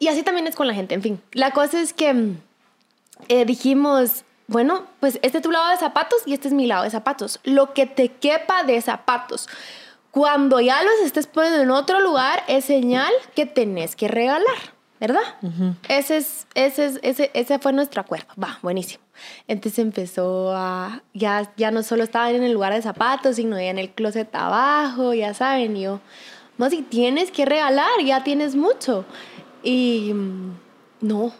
y 0.00 0.08
así 0.08 0.24
también 0.24 0.48
es 0.48 0.56
con 0.56 0.66
la 0.66 0.74
gente, 0.74 0.96
en 0.96 1.02
fin. 1.02 1.20
La 1.30 1.52
cosa 1.52 1.80
es 1.80 1.92
que 1.92 2.32
eh, 3.28 3.44
dijimos, 3.44 4.24
bueno, 4.48 4.86
pues 4.98 5.18
este 5.22 5.38
es 5.38 5.44
tu 5.44 5.50
lado 5.50 5.68
de 5.68 5.76
zapatos 5.76 6.20
y 6.24 6.32
este 6.32 6.48
es 6.48 6.54
mi 6.54 6.66
lado 6.66 6.84
de 6.84 6.90
zapatos. 6.90 7.38
Lo 7.44 7.74
que 7.74 7.86
te 7.86 8.08
quepa 8.08 8.64
de 8.64 8.80
zapatos. 8.80 9.46
Cuando 10.10 10.58
ya 10.58 10.82
los 10.82 10.94
estés 11.04 11.26
poniendo 11.26 11.60
en 11.60 11.70
otro 11.70 12.00
lugar, 12.00 12.42
es 12.48 12.64
señal 12.64 13.12
que 13.36 13.44
tenés 13.44 13.94
que 13.94 14.08
regalar, 14.08 14.56
¿verdad? 14.98 15.20
ese, 15.86 16.16
es, 16.16 16.46
ese, 16.54 16.86
es, 16.86 16.98
ese, 17.02 17.30
ese 17.34 17.58
fue 17.58 17.74
nuestro 17.74 18.00
acuerdo. 18.00 18.26
Va, 18.42 18.58
buenísimo. 18.62 19.04
Entonces 19.48 19.80
empezó 19.80 20.54
a, 20.56 21.02
ya, 21.12 21.52
ya 21.58 21.70
no 21.70 21.82
solo 21.82 22.02
estaba 22.02 22.30
en 22.30 22.42
el 22.42 22.52
lugar 22.52 22.72
de 22.72 22.80
zapatos, 22.80 23.36
sino 23.36 23.56
ya 23.60 23.68
en 23.68 23.78
el 23.78 23.90
closet 23.90 24.34
abajo, 24.34 25.12
ya 25.12 25.34
saben, 25.34 25.76
y 25.76 25.82
yo, 25.82 26.00
no, 26.56 26.70
si 26.70 26.80
tienes 26.80 27.30
que 27.30 27.44
regalar, 27.44 28.02
ya 28.02 28.24
tienes 28.24 28.56
mucho. 28.56 29.04
Y 29.62 30.12
mm, 30.14 30.52
no, 31.02 31.32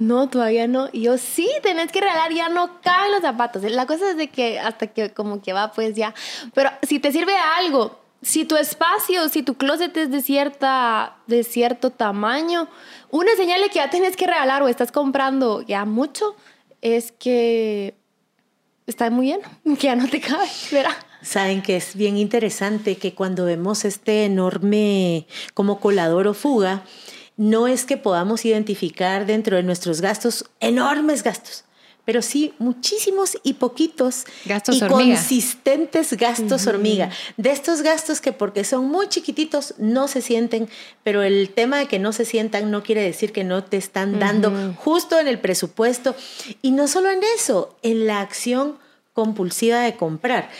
no, 0.00 0.30
todavía 0.30 0.66
no. 0.66 0.88
Y 0.92 1.02
yo, 1.02 1.18
sí, 1.18 1.48
tenés 1.62 1.92
que 1.92 2.00
regalar, 2.00 2.32
ya 2.32 2.48
no 2.48 2.80
caben 2.80 3.12
los 3.12 3.20
zapatos. 3.20 3.62
La 3.64 3.84
cosa 3.86 4.10
es 4.10 4.16
de 4.16 4.28
que 4.28 4.58
hasta 4.58 4.86
que 4.86 5.12
como 5.12 5.42
que 5.42 5.52
va, 5.52 5.72
pues 5.72 5.94
ya. 5.94 6.14
Pero 6.54 6.70
si 6.82 6.98
te 6.98 7.12
sirve 7.12 7.36
algo, 7.36 8.00
si 8.22 8.46
tu 8.46 8.56
espacio, 8.56 9.28
si 9.28 9.42
tu 9.42 9.54
closet 9.54 9.94
es 9.98 10.10
de, 10.10 10.22
cierta, 10.22 11.18
de 11.26 11.44
cierto 11.44 11.90
tamaño, 11.90 12.66
una 13.10 13.36
señal 13.36 13.60
de 13.60 13.68
que 13.68 13.74
ya 13.74 13.90
tenés 13.90 14.16
que 14.16 14.26
regalar 14.26 14.62
o 14.62 14.68
estás 14.68 14.90
comprando 14.90 15.60
ya 15.60 15.84
mucho 15.84 16.34
es 16.80 17.12
que 17.12 17.94
está 18.86 19.10
muy 19.10 19.26
lleno, 19.26 19.48
que 19.78 19.86
ya 19.86 19.96
no 19.96 20.08
te 20.08 20.20
cabe, 20.20 20.48
¿verdad? 20.72 20.96
Saben 21.20 21.60
que 21.60 21.76
es 21.76 21.94
bien 21.94 22.16
interesante 22.16 22.96
que 22.96 23.14
cuando 23.14 23.44
vemos 23.44 23.84
este 23.84 24.24
enorme 24.24 25.26
como 25.52 25.78
colador 25.78 26.26
o 26.26 26.32
fuga, 26.32 26.84
no 27.40 27.66
es 27.66 27.86
que 27.86 27.96
podamos 27.96 28.44
identificar 28.44 29.24
dentro 29.24 29.56
de 29.56 29.62
nuestros 29.62 30.02
gastos 30.02 30.44
enormes 30.60 31.22
gastos 31.22 31.64
pero 32.04 32.22
sí 32.22 32.54
muchísimos 32.58 33.38
y 33.44 33.54
poquitos 33.54 34.24
gastos 34.44 34.76
y 34.76 34.80
consistentes 34.80 36.12
gastos 36.14 36.66
hormiga. 36.66 37.10
De 37.36 37.52
estos 37.52 37.82
gastos 37.82 38.20
que 38.20 38.32
porque 38.32 38.64
son 38.64 38.86
muy 38.86 39.08
chiquititos 39.08 39.74
no 39.78 40.08
se 40.08 40.20
sienten, 40.20 40.68
pero 41.04 41.22
el 41.22 41.50
tema 41.50 41.78
de 41.78 41.86
que 41.86 42.00
no 42.00 42.12
se 42.12 42.24
sientan 42.24 42.70
no 42.70 42.82
quiere 42.82 43.02
decir 43.02 43.32
que 43.32 43.44
no 43.44 43.62
te 43.62 43.76
están 43.76 44.18
dando 44.18 44.74
justo 44.78 45.20
en 45.20 45.28
el 45.28 45.38
presupuesto. 45.38 46.16
Y 46.62 46.72
no 46.72 46.88
solo 46.88 47.10
en 47.10 47.20
eso, 47.36 47.76
en 47.82 48.06
la 48.06 48.20
acción 48.20 48.76
compulsiva 49.12 49.78
de 49.80 49.94
comprar. 49.94 50.50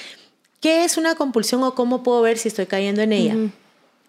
¿Qué 0.61 0.85
es 0.85 0.99
una 0.99 1.17
compulsión 1.17 1.65
o 1.65 1.75
cómo 1.75 2.05
puedo 2.05 2.23
ver 2.23 2.39
si 2.39 2.47
estoy 2.47 2.67
cayendo 2.67 3.03
en 3.03 3.13
ella? 3.13 3.37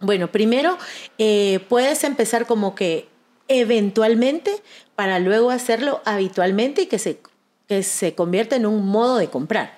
Bueno, 0.02 0.32
primero 0.32 0.78
eh, 1.18 1.60
puedes 1.70 2.04
empezar 2.04 2.48
como 2.48 2.74
que 2.74 3.08
eventualmente 3.48 4.52
para 4.96 5.20
luego 5.20 5.52
hacerlo 5.52 6.02
habitualmente 6.06 6.84
y 6.84 6.86
que 6.88 7.00
se, 7.00 7.20
que 7.68 7.84
se 7.84 8.16
convierta 8.16 8.56
en 8.56 8.66
un 8.66 8.86
modo 8.86 9.18
de 9.18 9.28
comprar. 9.28 9.78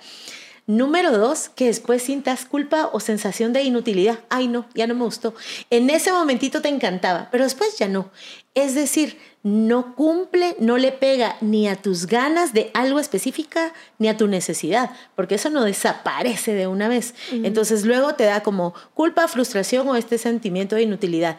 Número 0.66 1.12
dos, 1.18 1.50
que 1.50 1.66
después 1.66 2.02
sientas 2.02 2.46
culpa 2.46 2.90
o 2.94 3.02
sensación 3.02 3.52
de 3.52 3.64
inutilidad. 3.64 4.20
Ay, 4.30 4.48
no, 4.48 4.66
ya 4.74 4.88
no 4.88 4.96
me 4.96 5.04
gustó. 5.04 5.34
En 5.70 5.90
ese 5.90 6.14
momentito 6.14 6.62
te 6.62 6.70
encantaba, 6.70 7.28
pero 7.32 7.44
después 7.44 7.78
ya 7.78 7.90
no. 7.90 8.10
Es 8.56 8.74
decir, 8.74 9.18
no 9.44 9.94
cumple, 9.94 10.56
no 10.60 10.78
le 10.78 10.94
pega 10.94 11.36
ni 11.42 11.68
a 11.68 11.76
tus 11.76 12.06
ganas 12.06 12.54
de 12.54 12.72
algo 12.74 13.02
específica 13.02 13.74
ni 14.00 14.08
a 14.08 14.16
tu 14.16 14.28
necesidad, 14.28 14.92
porque 15.16 15.36
eso 15.36 15.50
no 15.50 15.66
desaparece 15.66 16.54
de 16.54 16.68
una 16.68 16.88
vez. 16.88 17.14
Entonces 17.32 17.84
luego 17.84 18.16
te 18.16 18.24
da 18.24 18.42
como 18.42 18.74
culpa, 18.94 19.28
frustración 19.28 19.90
o 19.90 19.98
este 19.98 20.18
sentimiento 20.18 20.78
de 20.78 20.84
inutilidad. 20.84 21.38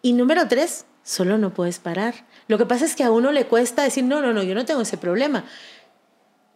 Y 0.00 0.14
número 0.14 0.48
tres, 0.48 0.86
solo 1.02 1.36
no 1.36 1.52
puedes 1.52 1.78
parar. 1.78 2.14
Lo 2.48 2.56
que 2.56 2.64
pasa 2.64 2.86
es 2.86 2.96
que 2.96 3.04
a 3.04 3.10
uno 3.10 3.32
le 3.32 3.44
cuesta 3.46 3.82
decir, 3.82 4.04
no, 4.04 4.22
no, 4.22 4.32
no, 4.32 4.42
yo 4.42 4.54
no 4.54 4.64
tengo 4.64 4.80
ese 4.80 4.96
problema, 4.96 5.44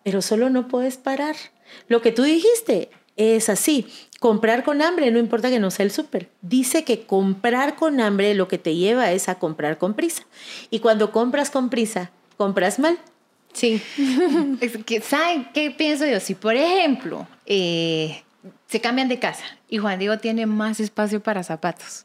pero 0.03 0.23
solo 0.23 0.49
no 0.49 0.67
puedes 0.67 0.97
parar. 0.97 1.37
Lo 1.89 2.03
que 2.03 2.13
tú 2.13 2.23
dijiste 2.23 2.91
es 3.17 3.49
así, 3.49 3.87
comprar 4.21 4.65
con 4.65 4.83
hambre, 4.83 5.11
no 5.11 5.19
importa 5.19 5.51
que 5.51 5.59
no 5.59 5.71
sea 5.71 5.85
el 5.85 5.91
súper. 5.91 6.29
Dice 6.43 6.85
que 6.85 7.07
comprar 7.07 7.77
con 7.77 8.01
hambre 8.01 8.35
lo 8.35 8.49
que 8.49 8.59
te 8.59 8.75
lleva 8.75 9.13
es 9.13 9.29
a 9.29 9.37
comprar 9.37 9.79
con 9.79 9.95
prisa. 9.95 10.25
Y 10.71 10.81
cuando 10.81 11.13
compras 11.13 11.51
con 11.51 11.71
prisa, 11.71 12.11
compras 12.37 12.79
mal. 12.79 12.99
Sí. 13.53 13.81
¿Saben 15.03 15.49
qué 15.55 15.71
pienso 15.71 16.07
yo? 16.07 16.21
Si, 16.21 16.35
por 16.35 16.57
ejemplo, 16.57 17.27
eh, 17.47 18.23
se 18.67 18.81
cambian 18.81 19.09
de 19.09 19.19
casa 19.19 19.45
y 19.69 19.79
Juan 19.79 19.99
Diego 19.99 20.19
tiene 20.19 20.45
más 20.47 20.79
espacio 20.79 21.23
para 21.23 21.43
zapatos, 21.43 22.05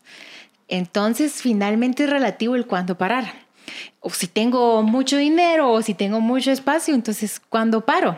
entonces 0.68 1.41
finalmente 1.41 2.06
es 2.06 2.10
relativo 2.10 2.56
el 2.56 2.65
cuándo 2.65 2.98
parar. 2.98 3.34
O 4.00 4.10
si 4.10 4.27
tengo 4.27 4.82
mucho 4.82 5.18
dinero 5.18 5.72
o 5.72 5.82
si 5.82 5.94
tengo 5.94 6.22
mucho 6.22 6.51
espacio, 6.51 6.96
entonces 6.96 7.39
¿cuándo 7.39 7.82
paro? 7.82 8.18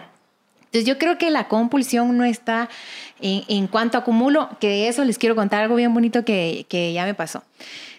Entonces 0.74 0.88
yo 0.88 0.98
creo 0.98 1.20
que 1.20 1.30
la 1.30 1.48
compulsión 1.48 2.18
no 2.18 2.26
está 2.26 2.68
en, 3.22 3.68
cuanto 3.68 4.00
acumulo, 4.00 4.50
que 4.60 4.70
de 4.70 4.88
eso 4.88 5.06
les 5.06 5.20
quiero 5.20 5.36
contar 5.36 5.62
algo 5.62 5.76
bien 5.76 5.94
bonito 5.94 6.26
que, 6.26 6.92
ya 6.92 7.06
me 7.06 7.14
pasó, 7.14 7.44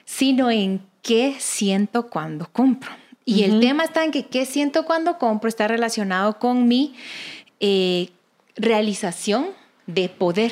sino 0.04 0.50
en 0.50 0.84
qué 1.00 1.36
siento 1.38 2.08
cuando 2.08 2.48
compro. 2.50 2.90
Y 3.24 3.44
el 3.44 3.60
tema 3.60 3.84
está 3.84 4.02
en 4.02 4.10
que 4.10 4.26
qué 4.26 4.44
siento 4.44 4.84
cuando 4.86 5.18
compro 5.18 5.48
está 5.48 5.68
relacionado 5.68 6.40
con 6.40 6.66
mi 6.66 6.96
eh, 7.60 8.10
realización 8.56 9.46
de 9.86 10.08
poder. 10.08 10.50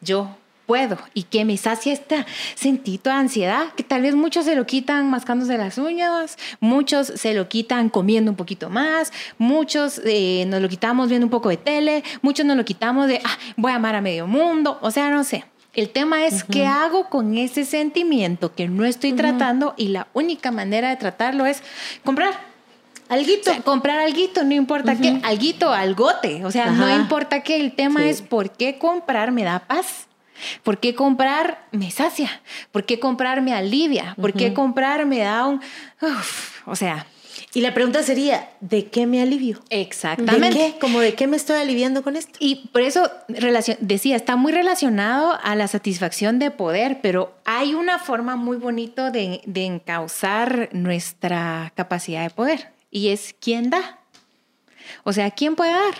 Yo 0.00 0.30
puedo 0.66 0.98
y 1.12 1.24
que 1.24 1.44
me 1.44 1.56
sacia 1.56 1.92
este 1.92 2.24
sentido 2.54 3.02
de 3.04 3.10
ansiedad, 3.12 3.72
que 3.76 3.82
tal 3.82 4.02
vez 4.02 4.14
muchos 4.14 4.44
se 4.44 4.54
lo 4.54 4.66
quitan 4.66 5.10
mascándose 5.10 5.56
las 5.58 5.78
uñas, 5.78 6.38
muchos 6.60 7.08
se 7.08 7.34
lo 7.34 7.48
quitan 7.48 7.88
comiendo 7.88 8.30
un 8.30 8.36
poquito 8.36 8.70
más, 8.70 9.12
muchos 9.38 10.00
eh, 10.04 10.44
nos 10.46 10.60
lo 10.60 10.68
quitamos 10.68 11.08
viendo 11.08 11.26
un 11.26 11.30
poco 11.30 11.48
de 11.48 11.56
tele, 11.56 12.02
muchos 12.22 12.46
nos 12.46 12.56
lo 12.56 12.64
quitamos 12.64 13.08
de, 13.08 13.20
ah, 13.24 13.38
voy 13.56 13.72
a 13.72 13.76
amar 13.76 13.94
a 13.94 14.00
medio 14.00 14.26
mundo, 14.26 14.78
o 14.80 14.90
sea, 14.90 15.10
no 15.10 15.24
sé. 15.24 15.44
El 15.74 15.90
tema 15.90 16.24
es 16.24 16.44
qué 16.44 16.66
hago 16.66 17.08
con 17.08 17.36
ese 17.36 17.64
sentimiento 17.64 18.54
que 18.54 18.68
no 18.68 18.84
estoy 18.84 19.12
tratando 19.12 19.74
y 19.76 19.88
la 19.88 20.06
única 20.12 20.52
manera 20.52 20.90
de 20.90 20.96
tratarlo 20.96 21.46
es 21.46 21.62
comprar. 22.04 22.54
Alguito. 23.08 23.50
comprar 23.64 23.98
alguito, 23.98 24.44
no 24.44 24.54
importa 24.54 24.96
qué, 24.96 25.20
alguito, 25.24 25.72
algote. 25.72 26.44
O 26.44 26.50
sea, 26.50 26.70
no 26.70 26.94
importa 26.94 27.42
qué, 27.42 27.56
el 27.56 27.72
tema 27.72 28.06
es 28.08 28.22
por 28.22 28.50
qué 28.50 28.78
comprar 28.78 29.32
me 29.32 29.42
da 29.42 29.58
paz. 29.58 30.06
¿Por 30.62 30.78
qué 30.78 30.94
comprar 30.94 31.66
me 31.70 31.90
sacia? 31.90 32.42
¿Por 32.72 32.84
qué 32.84 32.98
comprar 32.98 33.42
me 33.42 33.52
alivia? 33.52 34.14
¿Por 34.20 34.32
qué 34.32 34.52
comprar 34.52 35.06
me 35.06 35.18
da 35.20 35.46
un... 35.46 35.60
o 36.66 36.76
sea... 36.76 37.06
Y 37.52 37.60
la 37.60 37.72
pregunta 37.72 38.02
sería, 38.02 38.50
¿de 38.60 38.86
qué 38.86 39.06
me 39.06 39.22
alivio? 39.22 39.60
Exactamente. 39.70 40.58
¿De 40.58 40.72
qué? 40.72 40.78
Como 40.78 41.00
de 41.00 41.14
qué 41.14 41.26
me 41.28 41.36
estoy 41.36 41.60
aliviando 41.60 42.02
con 42.02 42.16
esto. 42.16 42.32
Y 42.40 42.68
por 42.72 42.82
eso 42.82 43.10
decía, 43.80 44.16
está 44.16 44.34
muy 44.34 44.52
relacionado 44.52 45.38
a 45.40 45.54
la 45.54 45.68
satisfacción 45.68 46.40
de 46.40 46.50
poder, 46.50 47.00
pero 47.00 47.36
hay 47.44 47.74
una 47.74 47.98
forma 48.00 48.34
muy 48.36 48.56
bonita 48.56 49.10
de, 49.10 49.40
de 49.46 49.66
encauzar 49.66 50.68
nuestra 50.72 51.72
capacidad 51.76 52.22
de 52.22 52.30
poder 52.30 52.72
y 52.90 53.08
es 53.08 53.34
quién 53.40 53.70
da. 53.70 53.98
O 55.02 55.12
sea, 55.12 55.30
¿quién 55.30 55.56
puede 55.56 55.72
dar? 55.72 55.94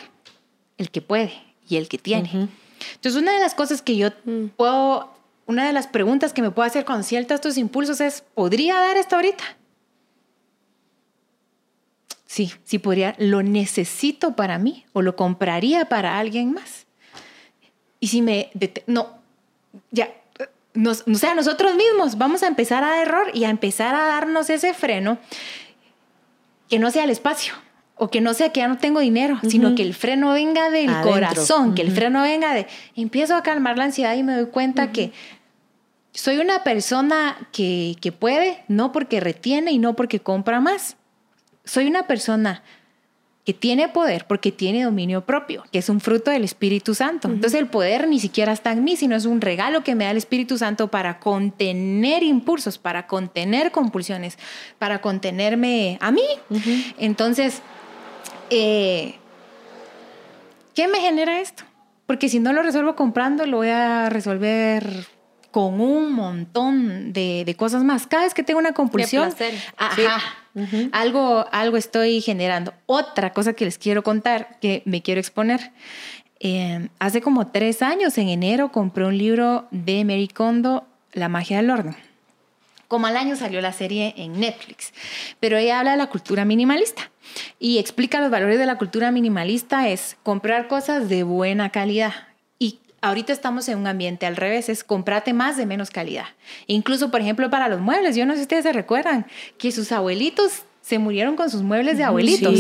El 0.79 0.91
que 0.91 1.03
puede 1.03 1.33
y 1.69 1.76
el 1.76 1.88
que 1.88 1.99
tiene. 1.99 2.49
Entonces, 2.95 3.21
una 3.21 3.33
de 3.33 3.41
las 3.41 3.55
cosas 3.55 3.83
que 3.83 3.97
yo 3.97 4.11
mm. 4.25 4.47
puedo, 4.57 5.12
una 5.47 5.67
de 5.67 5.73
las 5.73 5.87
preguntas 5.87 6.33
que 6.33 6.43
me 6.43 6.50
puedo 6.50 6.67
hacer 6.67 6.85
con 6.85 7.05
ciertos 7.05 7.37
estos 7.37 7.59
impulsos 7.59 8.00
es, 8.00 8.23
¿podría 8.35 8.79
dar 8.79 8.97
esto 8.97 9.17
ahorita? 9.17 9.45
Sí, 12.26 12.53
sí 12.64 12.79
podría. 12.79 13.14
¿Lo 13.19 13.43
necesito 13.43 14.35
para 14.35 14.59
mí 14.59 14.85
o 14.93 15.03
lo 15.03 15.17
compraría 15.17 15.88
para 15.88 16.19
alguien 16.19 16.53
más? 16.53 16.87
Y 18.00 18.09
si 18.09 18.23
me... 18.23 18.50
No, 18.87 19.19
ya, 19.91 20.12
o 20.76 21.14
sea, 21.14 21.35
nosotros 21.35 21.75
mismos 21.76 22.19
vamos 22.19 22.43
a 22.43 22.49
empezar 22.49 22.83
a 22.83 23.00
error 23.00 23.31
y 23.33 23.45
a 23.45 23.50
empezar 23.50 23.95
a 23.95 24.07
darnos 24.07 24.50
ese 24.50 24.75
freno 24.75 25.19
que 26.69 26.79
no 26.79 26.91
sea 26.91 27.05
el 27.05 27.11
espacio 27.11 27.55
o 27.97 28.11
que 28.11 28.21
no 28.21 28.35
sea 28.35 28.51
que 28.51 28.61
ya 28.61 28.69
no 28.69 28.79
tengo 28.79 29.01
dinero, 29.01 29.39
sino 29.49 29.75
que 29.75 29.83
el 29.83 29.95
freno 29.95 30.33
venga 30.33 30.71
del 30.71 30.91
corazón, 31.03 31.75
que 31.75 31.83
el 31.83 31.93
freno 31.93 32.23
venga 32.23 32.53
de... 32.53 32.67
Empiezo 32.97 33.37
a 33.37 33.43
calmar 33.43 33.79
la 33.79 33.85
ansiedad 33.85 34.17
y 34.17 34.23
me 34.23 34.35
doy 34.35 34.47
cuenta 34.47 34.91
que 34.91 35.13
soy 36.13 36.39
una 36.39 36.65
persona 36.65 37.37
que, 37.53 37.97
que 38.01 38.11
puede, 38.11 38.65
no 38.69 38.91
porque 38.93 39.21
retiene 39.21 39.73
y 39.73 39.79
no 39.79 39.95
porque 39.95 40.21
compra 40.21 40.61
más. 40.61 40.97
Soy 41.65 41.87
una 41.87 42.07
persona 42.07 42.63
que 43.45 43.53
tiene 43.53 43.89
poder 43.89 44.27
porque 44.27 44.51
tiene 44.51 44.85
dominio 44.85 45.27
propio, 45.27 45.65
que 45.71 45.79
es 45.79 45.89
un 45.89 46.01
fruto 46.01 46.31
del 46.31 46.45
Espíritu 46.45 46.95
Santo. 46.95 47.29
Entonces 47.29 47.61
el 47.61 47.67
poder 47.67 48.09
ni 48.09 48.19
siquiera 48.19 48.53
está 48.53 48.73
en 48.73 48.83
mí, 48.83 48.97
sino 48.97 49.15
es 49.15 49.27
un 49.27 49.41
regalo 49.41 49.85
que 49.85 49.95
me 49.95 50.05
da 50.05 50.13
el 50.13 50.17
Espíritu 50.17 50.57
Santo 50.57 50.89
para 50.89 51.21
contener 51.21 52.23
impulsos, 52.23 52.79
para 52.79 53.07
contener 53.07 53.71
compulsiones, 53.71 54.39
para 54.79 55.03
contenerme 55.03 55.99
a 56.01 56.11
mí. 56.11 56.25
Entonces, 56.99 57.61
eh, 58.51 59.15
¿qué 60.75 60.89
me 60.89 61.01
genera 61.01 61.41
esto? 61.41 61.65
Porque 62.07 62.29
si 62.29 62.39
no 62.39 62.53
lo 62.53 62.63
resuelvo 62.63 62.97
comprando, 62.97 63.47
lo 63.47 63.59
voy 63.59 63.71
a 63.71 64.11
resolver 64.11 65.07
con 65.51 65.81
un 65.81 66.13
montón 66.13 67.13
de, 67.13 67.55
cosas 67.57 67.85
más. 67.85 68.07
Cada 68.07 68.25
vez 68.25 68.35
que 68.35 68.43
tengo 68.43 68.59
una 68.59 68.73
compulsión, 68.73 69.33
algo, 70.93 71.47
algo 71.53 71.77
estoy 71.77 72.21
generando. 72.21 72.75
Otra 72.87 73.33
cosa 73.33 73.53
que 73.53 73.65
les 73.65 73.79
quiero 73.79 74.03
contar, 74.03 74.59
que 74.61 74.83
me 74.85 75.01
quiero 75.01 75.21
exponer. 75.21 75.73
Eh, 76.41 76.89
hace 76.99 77.23
como 77.23 77.47
tres 77.47 77.83
años, 77.83 78.19
en 78.19 78.29
enero, 78.29 78.73
compré 78.73 79.07
un 79.07 79.17
libro 79.17 79.67
de 79.71 80.05
Mary 80.05 80.29
Kondo, 80.29 80.87
La 81.13 81.29
magia 81.29 81.59
del 81.59 81.71
horno. 81.71 81.95
Como 82.88 83.07
al 83.07 83.17
año 83.17 83.37
salió 83.37 83.61
la 83.61 83.73
serie 83.73 84.14
en 84.17 84.38
Netflix, 84.38 84.93
pero 85.41 85.57
ella 85.57 85.79
habla 85.79 85.93
de 85.93 85.97
la 85.97 86.09
cultura 86.09 86.45
minimalista 86.45 87.11
y 87.59 87.79
explica 87.79 88.21
los 88.21 88.31
valores 88.31 88.59
de 88.59 88.67
la 88.67 88.79
cultura 88.79 89.11
minimalista 89.11 89.88
es 89.88 90.17
comprar 90.23 90.69
cosas 90.69 91.09
de 91.09 91.23
buena 91.23 91.71
calidad. 91.71 92.12
Y 92.59 92.81
ahorita 93.00 93.33
estamos 93.33 93.69
en 93.69 93.79
un 93.79 93.87
ambiente 93.87 94.26
al 94.26 94.37
revés, 94.37 94.69
es 94.69 94.85
comprarte 94.85 95.33
más 95.33 95.57
de 95.57 95.67
menos 95.67 95.91
calidad. 95.91 96.26
Incluso, 96.67 97.11
por 97.11 97.21
ejemplo, 97.21 97.50
para 97.50 97.69
los 97.69 97.81
muebles, 97.81 98.17
yo 98.17 98.26
no 98.26 98.33
sé 98.33 98.38
si 98.38 98.43
ustedes 98.43 98.64
se 98.64 98.73
recuerdan 98.73 99.26
que 99.59 99.73
sus 99.73 99.93
abuelitos 99.93 100.64
se 100.85 100.99
murieron 100.99 101.35
con 101.35 101.50
sus 101.50 101.62
muebles 101.62 101.97
de 101.97 102.05
abuelitos. 102.05 102.53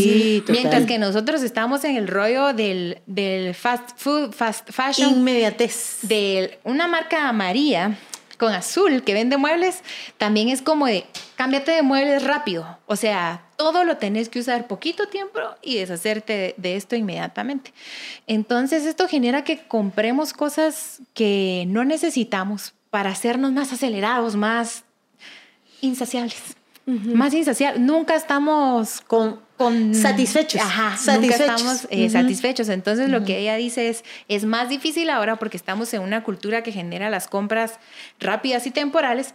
mientras 0.48 0.86
que 0.86 0.98
nosotros 0.98 1.42
estamos 1.42 1.84
en 1.84 1.96
el 1.96 2.08
rollo 2.08 2.54
del, 2.54 3.02
del 3.04 3.54
fast 3.54 3.90
food, 3.96 4.32
fast 4.32 4.70
fashion. 4.70 5.10
Inmediatez. 5.10 5.98
De 6.02 6.58
una 6.64 6.88
marca 6.88 7.30
María 7.34 7.98
con 8.36 8.52
azul 8.52 9.02
que 9.02 9.14
vende 9.14 9.36
muebles, 9.36 9.82
también 10.18 10.48
es 10.48 10.62
como 10.62 10.86
de 10.86 11.06
cámbiate 11.36 11.72
de 11.72 11.82
muebles 11.82 12.24
rápido. 12.24 12.78
O 12.86 12.96
sea, 12.96 13.46
todo 13.56 13.84
lo 13.84 13.96
tenés 13.96 14.28
que 14.28 14.38
usar 14.38 14.66
poquito 14.66 15.08
tiempo 15.08 15.38
y 15.62 15.76
deshacerte 15.76 16.54
de, 16.56 16.76
esto 16.76 16.96
inmediatamente. 16.96 17.72
Entonces, 18.26 18.84
esto 18.86 19.08
genera 19.08 19.44
que 19.44 19.66
compremos 19.66 20.32
cosas 20.32 21.00
que 21.14 21.64
no 21.68 21.84
necesitamos 21.84 22.74
para 22.90 23.10
hacernos 23.10 23.52
más 23.52 23.72
acelerados, 23.72 24.36
más 24.36 24.84
insaciables. 25.80 26.56
Más 26.86 27.32
insaciables. 27.32 27.80
Nunca 27.80 28.14
estamos 28.14 29.00
con, 29.00 29.40
con 29.56 29.94
satisfechos. 29.94 30.60
Ajá, 30.60 30.96
satisfechos. 30.96 31.20
nunca 31.20 31.54
estamos 31.54 31.86
eh, 31.90 32.10
satisfechos. 32.10 32.68
Entonces, 32.68 33.08
lo 33.08 33.24
que 33.24 33.38
ella 33.38 33.56
dice 33.56 33.88
es, 33.88 34.04
es 34.28 34.44
más 34.44 34.68
difícil 34.68 35.08
ahora 35.08 35.36
porque 35.36 35.56
estamos 35.56 35.94
en 35.94 36.02
una 36.02 36.22
cultura 36.22 36.62
que 36.62 36.72
genera 36.72 37.08
las 37.08 37.26
compras 37.26 37.78
rápidas 38.20 38.66
y 38.66 38.70
temporales. 38.70 39.34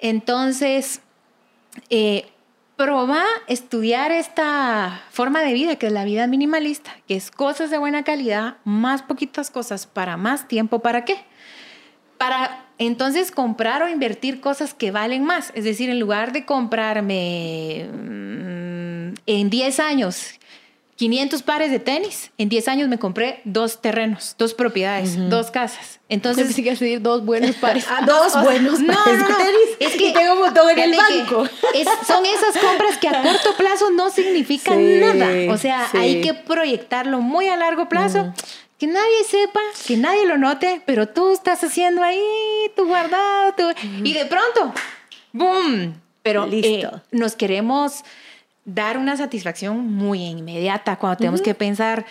Entonces, 0.00 1.00
eh, 1.88 2.26
proba 2.76 3.22
estudiar 3.46 4.10
esta 4.10 5.02
forma 5.10 5.40
de 5.42 5.52
vida 5.52 5.76
que 5.76 5.86
es 5.86 5.92
la 5.92 6.04
vida 6.04 6.26
minimalista, 6.26 6.96
que 7.06 7.14
es 7.14 7.30
cosas 7.30 7.70
de 7.70 7.78
buena 7.78 8.02
calidad, 8.02 8.56
más 8.64 9.02
poquitas 9.02 9.52
cosas 9.52 9.86
para 9.86 10.16
más 10.16 10.48
tiempo. 10.48 10.80
¿Para 10.80 11.04
qué? 11.04 11.24
Para 12.18 12.66
entonces 12.86 13.30
comprar 13.30 13.82
o 13.82 13.88
invertir 13.88 14.40
cosas 14.40 14.74
que 14.74 14.90
valen 14.90 15.24
más. 15.24 15.52
Es 15.54 15.64
decir, 15.64 15.90
en 15.90 15.98
lugar 16.00 16.32
de 16.32 16.44
comprarme 16.44 17.88
mm, 17.92 19.14
en 19.26 19.50
10 19.50 19.80
años 19.80 20.34
500 20.96 21.42
pares 21.42 21.70
de 21.72 21.80
tenis, 21.80 22.30
en 22.38 22.48
10 22.48 22.68
años 22.68 22.88
me 22.88 22.96
compré 22.98 23.40
dos 23.44 23.80
terrenos, 23.82 24.36
dos 24.38 24.54
propiedades, 24.54 25.16
dos 25.30 25.50
casas. 25.50 25.98
Entonces, 26.08 26.54
sí 26.54 26.62
que 26.62 26.70
decir 26.70 27.00
dos 27.02 27.24
buenos 27.24 27.56
pares. 27.56 27.86
Ah, 27.90 28.04
dos 28.06 28.40
buenos 28.44 28.78
no, 28.78 28.92
pares 28.94 29.18
no, 29.18 29.28
no. 29.28 29.36
de 29.38 29.44
tenis. 29.44 29.68
Es 29.80 29.96
que 29.96 30.10
y 30.10 30.12
tengo 30.12 30.34
un 30.34 30.40
montón 30.40 30.70
en 30.70 30.78
el 30.78 30.96
banco. 30.96 31.44
es- 31.74 31.88
son 32.06 32.24
esas 32.24 32.56
compras 32.62 32.98
que 32.98 33.08
a 33.08 33.20
corto 33.22 33.56
plazo 33.56 33.90
no 33.90 34.10
significan 34.10 34.78
Sí, 34.78 35.00
nada. 35.00 35.52
O 35.52 35.56
sea, 35.56 35.88
sí. 35.90 35.96
hay 35.98 36.20
que 36.20 36.34
proyectarlo 36.34 37.20
muy 37.20 37.48
a 37.48 37.56
largo 37.56 37.88
plazo. 37.88 38.32
Que 38.82 38.88
nadie 38.88 39.22
sepa, 39.30 39.60
que 39.86 39.96
nadie 39.96 40.26
lo 40.26 40.36
note, 40.38 40.82
pero 40.84 41.06
tú 41.08 41.32
estás 41.32 41.62
haciendo 41.62 42.02
ahí 42.02 42.20
tu 42.74 42.84
guardado, 42.84 43.52
tu- 43.56 43.70
y 44.02 44.12
de 44.12 44.26
pronto, 44.26 44.74
¡boom! 45.32 46.00
Pero 46.24 46.46
Listo. 46.48 46.68
eh, 46.96 47.00
nos 47.12 47.36
queremos 47.36 48.02
dar 48.64 48.98
una 48.98 49.16
satisfacción 49.16 49.86
muy 49.94 50.24
inmediata 50.24 50.96
cuando 50.96 51.16
tenemos 51.18 51.42
que 51.42 51.54
pensar, 51.54 52.04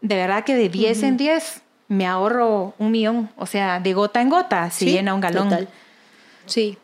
de 0.00 0.14
verdad 0.16 0.44
que 0.44 0.54
de 0.54 0.70
10 0.70 1.02
en 1.02 1.18
10 1.18 1.60
me 1.88 2.06
ahorro 2.06 2.72
un 2.78 2.90
millón, 2.90 3.30
o 3.36 3.44
sea, 3.44 3.78
de 3.80 3.92
gota 3.92 4.22
en 4.22 4.30
gota, 4.30 4.70
se 4.70 4.86
Sí, 4.86 4.92
llena 4.92 5.12
un 5.12 5.20
galón. 5.20 5.50
total. 5.50 5.68
Sí. 6.46 6.78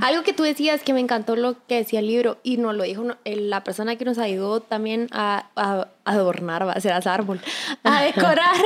Algo 0.00 0.22
que 0.22 0.32
tú 0.32 0.42
decías 0.42 0.82
que 0.82 0.92
me 0.92 1.00
encantó 1.00 1.36
lo 1.36 1.56
que 1.66 1.76
decía 1.76 2.00
el 2.00 2.06
libro 2.06 2.38
y 2.42 2.56
nos 2.56 2.74
lo 2.74 2.84
dijo 2.84 3.04
la 3.24 3.64
persona 3.64 3.96
que 3.96 4.04
nos 4.04 4.18
ayudó 4.18 4.60
también 4.60 5.08
a, 5.12 5.46
a 5.56 5.88
adornar, 6.04 6.66
va 6.66 6.72
a 6.72 6.80
ser 6.80 6.92
árbol, 7.08 7.40
a 7.84 8.02
decorar 8.04 8.56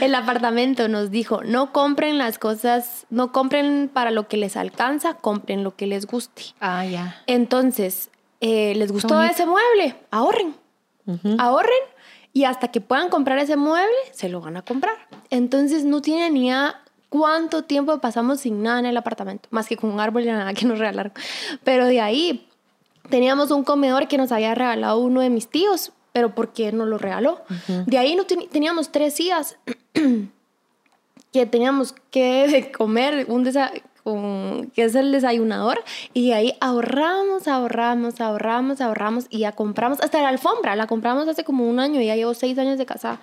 el 0.00 0.14
apartamento. 0.14 0.88
Nos 0.88 1.10
dijo, 1.10 1.42
no 1.42 1.72
compren 1.72 2.18
las 2.18 2.38
cosas, 2.38 3.06
no 3.10 3.32
compren 3.32 3.90
para 3.92 4.10
lo 4.10 4.28
que 4.28 4.36
les 4.36 4.56
alcanza, 4.56 5.14
compren 5.14 5.64
lo 5.64 5.76
que 5.76 5.86
les 5.86 6.06
guste. 6.06 6.42
Ah, 6.60 6.84
ya. 6.84 7.22
Entonces, 7.26 8.10
eh, 8.40 8.74
les 8.76 8.92
gustó 8.92 9.14
bonito. 9.14 9.32
ese 9.32 9.46
mueble, 9.46 9.96
ahorren, 10.10 10.54
ahorren 11.38 11.96
y 12.32 12.44
hasta 12.44 12.68
que 12.68 12.82
puedan 12.82 13.08
comprar 13.08 13.38
ese 13.38 13.56
mueble, 13.56 13.96
se 14.12 14.28
lo 14.28 14.40
van 14.40 14.58
a 14.58 14.62
comprar. 14.62 14.94
Entonces, 15.30 15.84
no 15.84 16.02
tienen 16.02 16.34
ni 16.34 16.48
idea 16.48 16.82
cuánto 17.08 17.64
tiempo 17.64 17.98
pasamos 18.00 18.40
sin 18.40 18.62
nada 18.62 18.78
en 18.80 18.86
el 18.86 18.96
apartamento, 18.96 19.48
más 19.50 19.66
que 19.68 19.76
con 19.76 19.90
un 19.90 20.00
árbol 20.00 20.22
y 20.22 20.26
nada 20.26 20.52
que 20.54 20.66
nos 20.66 20.78
regalaron. 20.78 21.12
Pero 21.64 21.86
de 21.86 22.00
ahí, 22.00 22.48
teníamos 23.10 23.50
un 23.50 23.64
comedor 23.64 24.08
que 24.08 24.18
nos 24.18 24.32
había 24.32 24.54
regalado 24.54 24.98
uno 24.98 25.20
de 25.20 25.30
mis 25.30 25.48
tíos, 25.48 25.92
pero 26.12 26.34
porque 26.34 26.72
nos 26.72 26.88
lo 26.88 26.98
regaló. 26.98 27.42
De 27.86 27.98
ahí 27.98 28.16
no 28.16 28.24
teníamos 28.24 28.90
tres 28.90 29.16
días 29.16 29.58
que 31.32 31.46
teníamos 31.46 31.94
que 32.10 32.72
comer 32.76 33.26
un 33.28 33.44
con- 34.02 34.70
que 34.72 34.84
es 34.84 34.94
el 34.94 35.10
desayunador 35.10 35.82
y 36.14 36.28
de 36.28 36.34
ahí 36.34 36.54
ahorramos, 36.60 37.48
ahorramos, 37.48 38.20
ahorramos, 38.20 38.80
ahorramos 38.80 39.26
y 39.30 39.40
ya 39.40 39.52
compramos 39.52 40.00
hasta 40.00 40.22
la 40.22 40.28
alfombra, 40.28 40.76
la 40.76 40.86
compramos 40.86 41.26
hace 41.26 41.42
como 41.42 41.68
un 41.68 41.80
año 41.80 42.00
y 42.00 42.06
ya 42.06 42.14
llevo 42.14 42.32
seis 42.32 42.56
años 42.58 42.78
de 42.78 42.86
casada. 42.86 43.20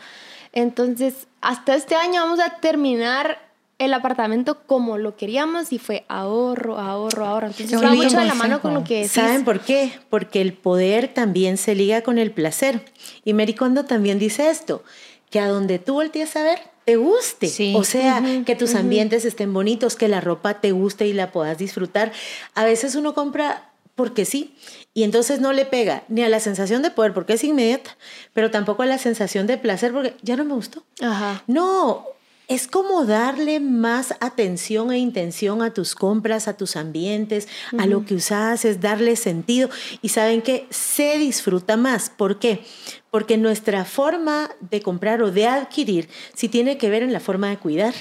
Entonces, 0.52 1.28
hasta 1.42 1.74
este 1.74 1.96
año 1.96 2.22
vamos 2.22 2.40
a 2.42 2.58
terminar 2.60 3.40
el 3.86 3.94
apartamento 3.94 4.62
como 4.66 4.98
lo 4.98 5.16
queríamos 5.16 5.72
y 5.72 5.80
fue 5.80 6.06
ahorro, 6.08 6.78
ahorro, 6.78 7.26
ahorro. 7.26 7.48
Entonces, 7.48 7.82
va 7.82 7.94
mucho 7.94 8.18
de 8.18 8.26
la 8.26 8.36
mano 8.36 8.62
con 8.62 8.74
lo 8.74 8.84
que 8.84 8.96
decís. 8.96 9.12
¿Saben 9.12 9.44
por 9.44 9.60
qué? 9.60 9.92
Porque 10.10 10.42
el 10.42 10.54
poder 10.54 11.14
también 11.14 11.58
se 11.58 11.76
liga 11.76 12.02
con 12.02 12.18
el 12.18 12.32
placer. 12.32 12.86
Y 13.24 13.34
Mary 13.34 13.54
Kondo 13.54 13.86
también 13.86 14.20
dice 14.20 14.50
esto, 14.50 14.84
que 15.30 15.40
a 15.40 15.48
donde 15.48 15.80
tú 15.80 15.94
voltees 15.94 16.36
a 16.36 16.44
ver, 16.44 16.60
te 16.86 16.96
guste. 16.96 17.48
Sí. 17.48 17.74
O 17.76 17.84
sea, 17.84 18.22
que 18.46 18.56
tus 18.56 18.76
ambientes 18.76 19.26
estén 19.26 19.54
bonitos, 19.54 19.96
que 19.96 20.08
la 20.08 20.22
ropa 20.22 20.62
te 20.62 20.72
guste 20.72 21.08
y 21.08 21.14
la 21.14 21.32
puedas 21.32 21.58
disfrutar. 21.58 22.12
A 22.56 22.66
veces 22.66 22.96
uno 22.96 23.14
compra 23.14 23.70
porque 23.96 24.26
sí, 24.26 24.56
y 24.94 25.04
entonces 25.04 25.40
no 25.40 25.54
le 25.54 25.66
pega 25.66 26.04
ni 26.08 26.24
a 26.24 26.30
la 26.30 26.40
sensación 26.40 26.82
de 26.82 26.92
poder 26.92 27.14
porque 27.14 27.34
es 27.34 27.44
inmediata, 27.44 27.96
pero 28.34 28.50
tampoco 28.50 28.84
a 28.84 28.88
la 28.88 28.98
sensación 28.98 29.46
de 29.46 29.58
placer 29.58 29.92
porque 29.92 30.16
ya 30.22 30.36
no 30.36 30.46
me 30.46 30.54
gustó. 30.54 30.84
Ajá. 31.02 31.44
No, 31.48 32.06
es 32.48 32.68
como 32.68 33.06
darle 33.06 33.60
más 33.60 34.14
atención 34.20 34.92
e 34.92 34.98
intención 34.98 35.62
a 35.62 35.74
tus 35.74 35.96
compras, 35.96 36.48
a 36.48 36.58
tus 36.58 36.76
ambientes, 36.76 37.48
a 37.78 37.86
lo 37.86 38.06
que 38.06 38.16
usas, 38.16 38.66
es 38.66 38.82
darle 38.82 39.16
sentido. 39.16 39.70
Y 40.02 40.10
saben 40.10 40.42
que 40.42 40.68
se 40.70 41.18
disfruta 41.18 41.78
más. 41.78 42.10
¿Por 42.10 42.40
qué? 42.40 42.64
Porque 43.12 43.38
nuestra 43.38 43.86
forma 43.86 44.52
de 44.60 44.82
comprar 44.82 45.22
o 45.22 45.32
de 45.32 45.48
adquirir 45.48 46.10
sí 46.34 46.50
tiene 46.50 46.78
que 46.78 46.90
ver 46.90 47.04
en 47.04 47.14
la 47.14 47.20
forma 47.20 47.50
de 47.50 47.58
cuidar 47.58 47.94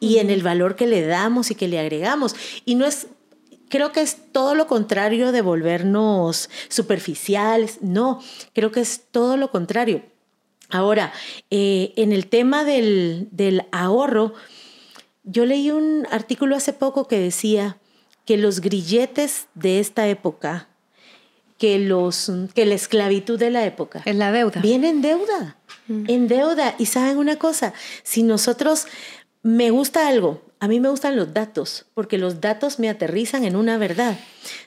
y 0.00 0.18
en 0.18 0.30
el 0.30 0.42
valor 0.42 0.76
que 0.76 0.86
le 0.86 1.06
damos 1.06 1.50
y 1.50 1.54
que 1.54 1.68
le 1.68 1.78
agregamos. 1.78 2.34
Y 2.64 2.74
no 2.74 2.86
es 2.86 3.08
creo 3.68 3.92
que 3.92 4.02
es 4.02 4.32
todo 4.32 4.54
lo 4.54 4.66
contrario 4.66 5.32
de 5.32 5.42
volvernos 5.42 6.48
superficiales. 6.68 7.78
No, 7.82 8.22
creo 8.52 8.70
que 8.70 8.80
es 8.80 9.02
todo 9.10 9.36
lo 9.36 9.50
contrario. 9.50 10.02
Ahora, 10.70 11.12
eh, 11.50 11.92
en 11.96 12.12
el 12.12 12.26
tema 12.26 12.64
del, 12.64 13.28
del 13.30 13.64
ahorro, 13.70 14.34
yo 15.24 15.46
leí 15.46 15.70
un 15.70 16.06
artículo 16.10 16.56
hace 16.56 16.72
poco 16.72 17.08
que 17.08 17.18
decía 17.18 17.78
que 18.24 18.36
los 18.36 18.60
grilletes 18.60 19.46
de 19.54 19.80
esta 19.80 20.06
época, 20.08 20.68
que, 21.58 21.78
los, 21.78 22.30
que 22.54 22.66
la 22.66 22.74
esclavitud 22.74 23.38
de 23.38 23.50
la 23.50 23.64
época, 23.64 24.02
Es 24.04 24.16
la 24.16 24.32
deuda. 24.32 24.60
Viene 24.60 24.88
en 24.88 25.02
deuda, 25.02 25.56
en 25.88 26.28
deuda. 26.28 26.74
Y 26.78 26.86
saben 26.86 27.18
una 27.18 27.36
cosa, 27.36 27.72
si 28.02 28.22
nosotros, 28.22 28.86
me 29.42 29.70
gusta 29.70 30.08
algo, 30.08 30.42
a 30.60 30.68
mí 30.68 30.80
me 30.80 30.88
gustan 30.88 31.16
los 31.16 31.34
datos, 31.34 31.86
porque 31.94 32.18
los 32.18 32.40
datos 32.40 32.78
me 32.78 32.88
aterrizan 32.88 33.44
en 33.44 33.56
una 33.56 33.76
verdad. 33.78 34.18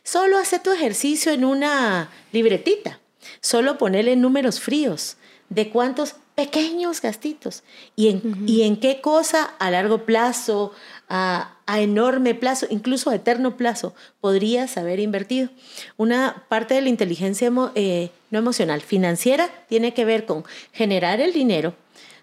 Solo 0.04 0.38
hace 0.38 0.60
tu 0.60 0.72
ejercicio 0.72 1.32
en 1.32 1.44
una 1.44 2.10
libretita, 2.32 3.00
solo 3.42 3.78
ponerle 3.78 4.16
números 4.16 4.60
fríos 4.60 5.18
de 5.50 5.70
cuántos 5.70 6.16
pequeños 6.36 7.02
gastitos 7.02 7.64
y 7.96 8.10
en, 8.10 8.44
y 8.46 8.62
en 8.64 8.80
qué 8.80 9.02
cosa 9.02 9.44
a 9.60 9.72
largo 9.72 10.06
plazo, 10.06 10.72
a, 11.10 11.56
a 11.66 11.80
enorme 11.82 12.36
plazo, 12.36 12.68
incluso 12.70 13.10
a 13.10 13.16
eterno 13.16 13.58
plazo, 13.58 13.96
podrías 14.22 14.78
haber 14.78 15.00
invertido. 15.00 15.50
Una 15.96 16.44
parte 16.50 16.76
de 16.76 16.82
la 16.82 16.90
inteligencia 16.90 17.48
emo- 17.50 17.72
eh, 17.76 18.12
no 18.30 18.40
emocional, 18.40 18.82
financiera, 18.82 19.50
tiene 19.68 19.94
que 19.94 20.06
ver 20.06 20.26
con 20.26 20.44
generar 20.74 21.22
el 21.22 21.34
dinero, 21.34 21.74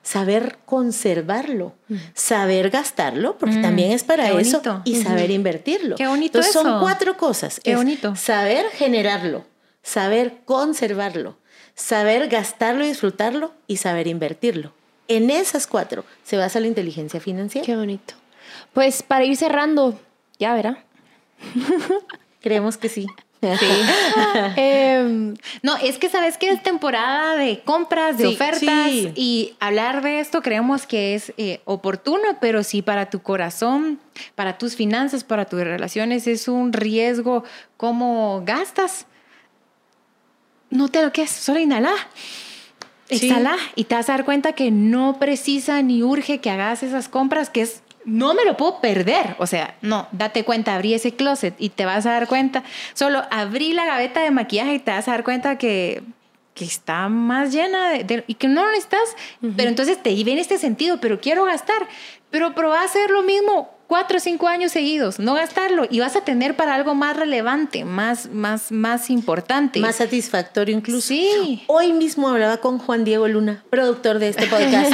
saber 0.02 0.58
conservarlo, 0.64 1.72
saber 2.14 2.70
gastarlo, 2.70 3.36
porque 3.38 3.56
Mm, 3.56 3.62
también 3.62 3.90
es 3.92 4.04
para 4.04 4.24
qué 4.30 4.38
eso, 4.40 4.58
bonito. 4.58 4.82
y 4.84 5.02
saber 5.02 5.30
invertirlo. 5.30 5.96
Qué 5.96 6.06
bonito 6.06 6.38
Entonces 6.38 6.52
son 6.52 6.66
eso. 6.68 6.80
cuatro 6.80 7.16
cosas. 7.16 7.58
Qué 7.64 7.72
Es 7.72 7.76
bonito. 7.78 8.14
Saber 8.14 8.66
generarlo, 8.70 9.44
saber 9.82 10.38
conservarlo, 10.44 11.38
saber 11.74 12.28
gastarlo 12.28 12.84
y 12.84 12.88
disfrutarlo 12.88 13.52
y 13.66 13.76
saber 13.78 14.06
invertirlo. 14.06 14.72
En 15.08 15.30
esas 15.30 15.66
cuatro 15.66 16.04
se 16.22 16.36
basa 16.36 16.60
la 16.60 16.66
inteligencia 16.66 17.20
financiera. 17.20 17.66
Qué 17.66 17.76
bonito. 17.76 18.14
Pues 18.72 19.02
para 19.02 19.24
ir 19.24 19.36
cerrando, 19.36 19.98
ya 20.38 20.54
verá. 20.54 20.84
Creemos 22.40 22.76
que 22.76 22.88
sí. 22.88 23.06
Em, 24.56 25.34
No, 25.62 25.76
es 25.76 25.98
que 25.98 26.08
sabes 26.08 26.38
que 26.38 26.48
es 26.48 26.62
temporada 26.62 27.36
de 27.36 27.60
compras, 27.60 28.16
de 28.16 28.28
Sí, 28.28 28.34
ofertas 28.34 28.90
sí. 28.90 29.12
y 29.16 29.54
hablar 29.60 30.02
de 30.02 30.20
esto 30.20 30.40
creemos 30.40 30.86
que 30.86 31.14
es 31.14 31.32
eh, 31.36 31.60
oportuno, 31.66 32.38
pero 32.40 32.62
si 32.62 32.80
para 32.80 33.10
tu 33.10 33.20
corazón, 33.20 33.98
para 34.34 34.56
tus 34.56 34.76
finanzas, 34.76 35.24
para 35.24 35.44
tus 35.44 35.60
relaciones 35.60 36.26
es 36.26 36.48
un 36.48 36.72
riesgo 36.72 37.44
cómo 37.76 38.42
gastas, 38.46 39.06
no 40.74 40.88
te 40.88 41.02
lo 41.02 41.10
quedes, 41.12 41.30
solo 41.30 41.58
inhala. 41.58 41.92
Sí. 43.08 43.26
Exhala 43.26 43.56
y 43.76 43.84
te 43.84 43.94
vas 43.94 44.08
a 44.08 44.12
dar 44.12 44.24
cuenta 44.24 44.52
que 44.54 44.70
no 44.70 45.18
precisa 45.18 45.82
ni 45.82 46.02
urge 46.02 46.38
que 46.40 46.50
hagas 46.50 46.82
esas 46.82 47.08
compras, 47.08 47.50
que 47.50 47.60
es, 47.62 47.82
no 48.06 48.32
me 48.34 48.44
lo 48.46 48.56
puedo 48.56 48.80
perder. 48.80 49.36
O 49.38 49.46
sea, 49.46 49.76
no, 49.82 50.08
date 50.12 50.44
cuenta, 50.44 50.74
abrí 50.74 50.94
ese 50.94 51.14
closet 51.14 51.54
y 51.58 51.68
te 51.68 51.84
vas 51.84 52.06
a 52.06 52.12
dar 52.12 52.26
cuenta. 52.28 52.64
Solo 52.94 53.22
abrí 53.30 53.72
la 53.74 53.84
gaveta 53.84 54.20
de 54.20 54.30
maquillaje 54.30 54.74
y 54.74 54.78
te 54.78 54.90
vas 54.90 55.06
a 55.08 55.12
dar 55.12 55.22
cuenta 55.24 55.58
que, 55.58 56.02
que 56.54 56.64
está 56.64 57.08
más 57.10 57.52
llena 57.52 57.90
de, 57.90 58.04
de- 58.04 58.24
y 58.26 58.34
que 58.34 58.48
no 58.48 58.62
lo 58.64 58.70
necesitas. 58.70 59.16
Pero 59.54 59.68
entonces 59.68 60.02
te 60.02 60.14
viene 60.14 60.40
este 60.40 60.56
sentido, 60.58 60.98
pero 60.98 61.20
quiero 61.20 61.44
gastar. 61.44 61.86
Pero 62.30 62.54
probá 62.54 62.80
a 62.80 62.84
hacer 62.84 63.10
lo 63.10 63.22
mismo 63.22 63.70
cuatro 63.86 64.18
o 64.18 64.20
cinco 64.20 64.48
años 64.48 64.72
seguidos, 64.72 65.18
no 65.18 65.34
gastarlo 65.34 65.86
y 65.90 66.00
vas 66.00 66.16
a 66.16 66.22
tener 66.22 66.56
para 66.56 66.74
algo 66.74 66.94
más 66.94 67.16
relevante, 67.16 67.84
más, 67.84 68.30
más, 68.30 68.72
más 68.72 69.10
importante. 69.10 69.80
Más 69.80 69.96
satisfactorio 69.96 70.76
incluso. 70.76 71.08
Sí. 71.08 71.62
Hoy 71.66 71.92
mismo 71.92 72.28
hablaba 72.28 72.58
con 72.58 72.78
Juan 72.78 73.04
Diego 73.04 73.28
Luna, 73.28 73.62
productor 73.70 74.18
de 74.18 74.28
este 74.28 74.46
podcast, 74.46 74.92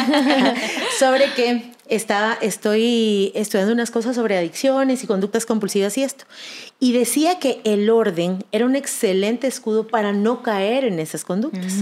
sobre 0.98 1.33
que 1.35 1.72
estaba, 1.90 2.38
estoy 2.40 3.33
estudiando 3.35 3.72
unas 3.72 3.90
cosas 3.90 4.14
sobre 4.14 4.38
adicciones 4.38 5.03
y 5.03 5.07
conductas 5.07 5.44
compulsivas 5.44 5.98
y 5.98 6.05
esto. 6.05 6.24
Y 6.79 6.92
decía 6.92 7.38
que 7.38 7.61
el 7.64 7.90
orden 7.90 8.44
era 8.53 8.64
un 8.64 8.76
excelente 8.76 9.46
escudo 9.46 9.87
para 9.87 10.12
no 10.12 10.42
caer 10.42 10.85
en 10.85 11.00
esas 11.00 11.24
conductas. 11.24 11.74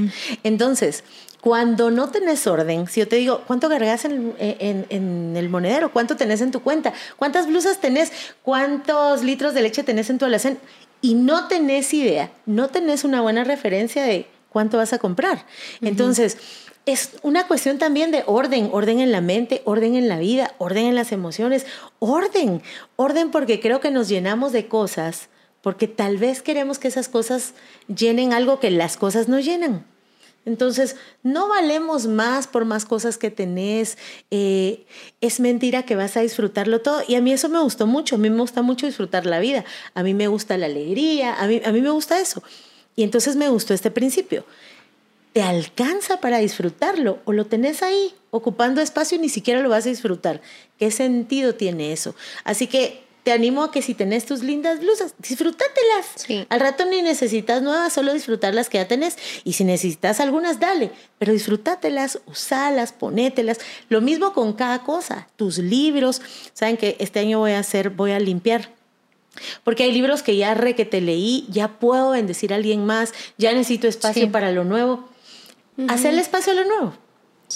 Entonces, 0.43 1.05
cuando 1.41 1.91
no 1.91 2.11
tenés 2.11 2.47
orden, 2.47 2.87
si 2.89 3.01
yo 3.01 3.09
te 3.09 3.17
digo, 3.17 3.43
¿cuánto 3.47 3.69
cargas 3.69 4.05
en, 4.05 4.35
en, 4.39 5.37
el 5.37 5.49
monedero? 5.49 5.93
¿Cuánto 5.93 6.17
tenés 6.17 6.41
en 6.41 6.51
tu 6.51 6.61
cuenta? 6.61 6.93
¿Cuántas 7.17 7.47
blusas 7.47 7.81
tenés? 7.81 8.13
¿Cuántos 8.43 9.23
litros 9.23 9.55
de 9.55 9.63
leche 9.63 9.85
tenés 9.85 10.11
en 10.11 10.19
tu 10.19 10.25
alacén? 10.25 10.59
Y 11.01 11.15
no 11.15 11.47
tenés 11.47 11.95
idea, 11.95 12.33
no 12.45 12.69
tenés 12.69 13.05
una 13.05 13.21
buena 13.21 13.45
referencia 13.45 14.03
de 14.03 14.27
cuánto 14.51 14.79
vas 14.79 14.93
a 14.93 14.99
comprar. 14.99 15.47
Entonces, 15.81 16.39
es 16.87 17.13
una 17.23 17.47
cuestión 17.47 17.79
también 17.79 18.11
de 18.11 18.25
orden, 18.27 18.71
orden 18.73 19.01
en 19.01 19.13
la 19.13 19.21
mente, 19.21 19.63
orden 19.65 19.95
en 19.95 20.09
la 20.09 20.19
vida, 20.19 20.55
orden 20.59 20.87
en 20.87 20.95
las 20.95 21.13
emociones, 21.13 21.67
orden, 21.99 22.63
orden 22.97 23.31
porque 23.31 23.61
creo 23.61 23.81
que 23.81 23.91
nos 23.91 24.09
llenamos 24.09 24.53
de 24.53 24.67
cosas, 24.67 25.29
porque 25.63 25.87
tal 25.87 26.17
vez 26.17 26.43
queremos 26.43 26.79
que 26.79 26.89
esas 26.89 27.09
cosas 27.09 27.53
llenen 27.95 28.33
algo 28.33 28.59
que 28.59 28.71
las 28.71 28.97
cosas 28.97 29.29
no 29.29 29.39
llenan. 29.39 29.85
Entonces, 30.45 30.97
no 31.23 31.49
valemos 31.49 32.07
más 32.07 32.47
por 32.47 32.65
más 32.65 32.85
cosas 32.85 33.19
que 33.19 33.31
tenés. 33.31 33.99
Eh, 34.31 34.87
es 35.21 35.41
mentira 35.41 35.83
que 35.83 35.97
vas 35.97 36.17
a 36.17 36.21
disfrutarlo 36.21 36.81
todo. 36.81 37.03
Y 37.07 37.17
a 37.17 37.21
mí 37.21 37.33
eso 37.33 37.49
me 37.49 37.61
gustó 37.61 37.87
mucho. 37.87 38.15
A 38.15 38.19
mí 38.19 38.31
me 38.31 38.41
gusta 38.41 38.63
mucho 38.63 38.87
disfrutar 38.87 39.27
la 39.27 39.41
vida. 39.41 39.65
A 39.95 40.03
mí 40.03 40.15
me 40.15 40.29
gusta 40.29 40.57
la 40.57 40.67
alegría. 40.67 41.35
A 41.35 41.47
mí, 41.47 41.61
a 41.65 41.73
mí 41.73 41.81
me 41.81 41.91
gusta 41.91 42.19
eso. 42.19 42.43
Y 42.97 43.03
entonces 43.03 43.37
me 43.37 43.49
gustó 43.49 43.75
este 43.75 43.91
principio. 43.91 44.45
¿Te 45.33 45.43
alcanza 45.43 46.21
para 46.21 46.39
disfrutarlo 46.39 47.21
o 47.25 47.33
lo 47.33 47.47
tenés 47.47 47.83
ahí 47.83 48.15
ocupando 48.31 48.81
espacio 48.81 49.19
y 49.19 49.21
ni 49.21 49.29
siquiera 49.29 49.61
lo 49.61 49.69
vas 49.69 49.87
a 49.87 49.91
disfrutar? 49.91 50.41
¿Qué 50.79 50.91
sentido 50.91 51.55
tiene 51.55 51.93
eso? 51.93 52.15
Así 52.45 52.67
que 52.67 53.08
te 53.29 53.35
animo 53.35 53.63
a 53.63 53.71
que 53.71 53.83
si 53.83 53.93
tenés 53.93 54.25
tus 54.25 54.43
lindas 54.43 54.81
blusas, 54.81 55.15
disfrútatelas. 55.19 56.47
Al 56.49 56.61
rato 56.61 56.87
ni 56.87 57.03
necesitas 57.03 57.61
nuevas, 57.61 57.93
solo 57.93 58.15
disfrutar 58.15 58.55
las 58.55 58.71
que 58.71 58.79
ya 58.79 58.89
tenés. 58.89 59.19
Y 59.45 59.53
si 59.53 59.65
necesitas 59.65 60.21
algunas, 60.21 60.61
dale, 60.61 60.93
pero 61.19 61.35
disfrútatelas, 61.35 62.21
usalas, 62.25 62.95
ponételas. 62.95 63.59
Lo 63.91 64.01
mismo 64.01 64.33
con 64.33 64.55
cada 64.55 64.83
cosa, 64.83 65.29
tus 65.37 65.59
libros. 65.59 66.23
Saben 66.55 66.79
que 66.79 66.97
este 67.01 67.19
año 67.21 67.39
voy 67.39 67.53
a 67.53 67.59
hacer, 67.59 67.91
voy 67.91 68.13
a 68.13 68.19
limpiar 68.19 68.71
porque 69.63 69.83
hay 69.83 69.93
libros 69.93 70.23
que 70.23 70.35
ya 70.39 70.55
re 70.55 70.75
que 70.75 70.87
te 70.87 71.03
leí, 71.03 71.47
ya 71.51 71.79
puedo 71.79 72.13
bendecir 72.13 72.55
a 72.55 72.57
alguien 72.57 72.87
más, 72.87 73.13
ya 73.37 73.53
necesito 73.53 73.89
espacio 73.89 74.33
para 74.33 74.53
lo 74.53 74.65
nuevo. 74.65 75.07
Hacerle 75.87 76.23
espacio 76.23 76.55
a 76.55 76.57
lo 76.57 76.65
nuevo. 76.65 76.95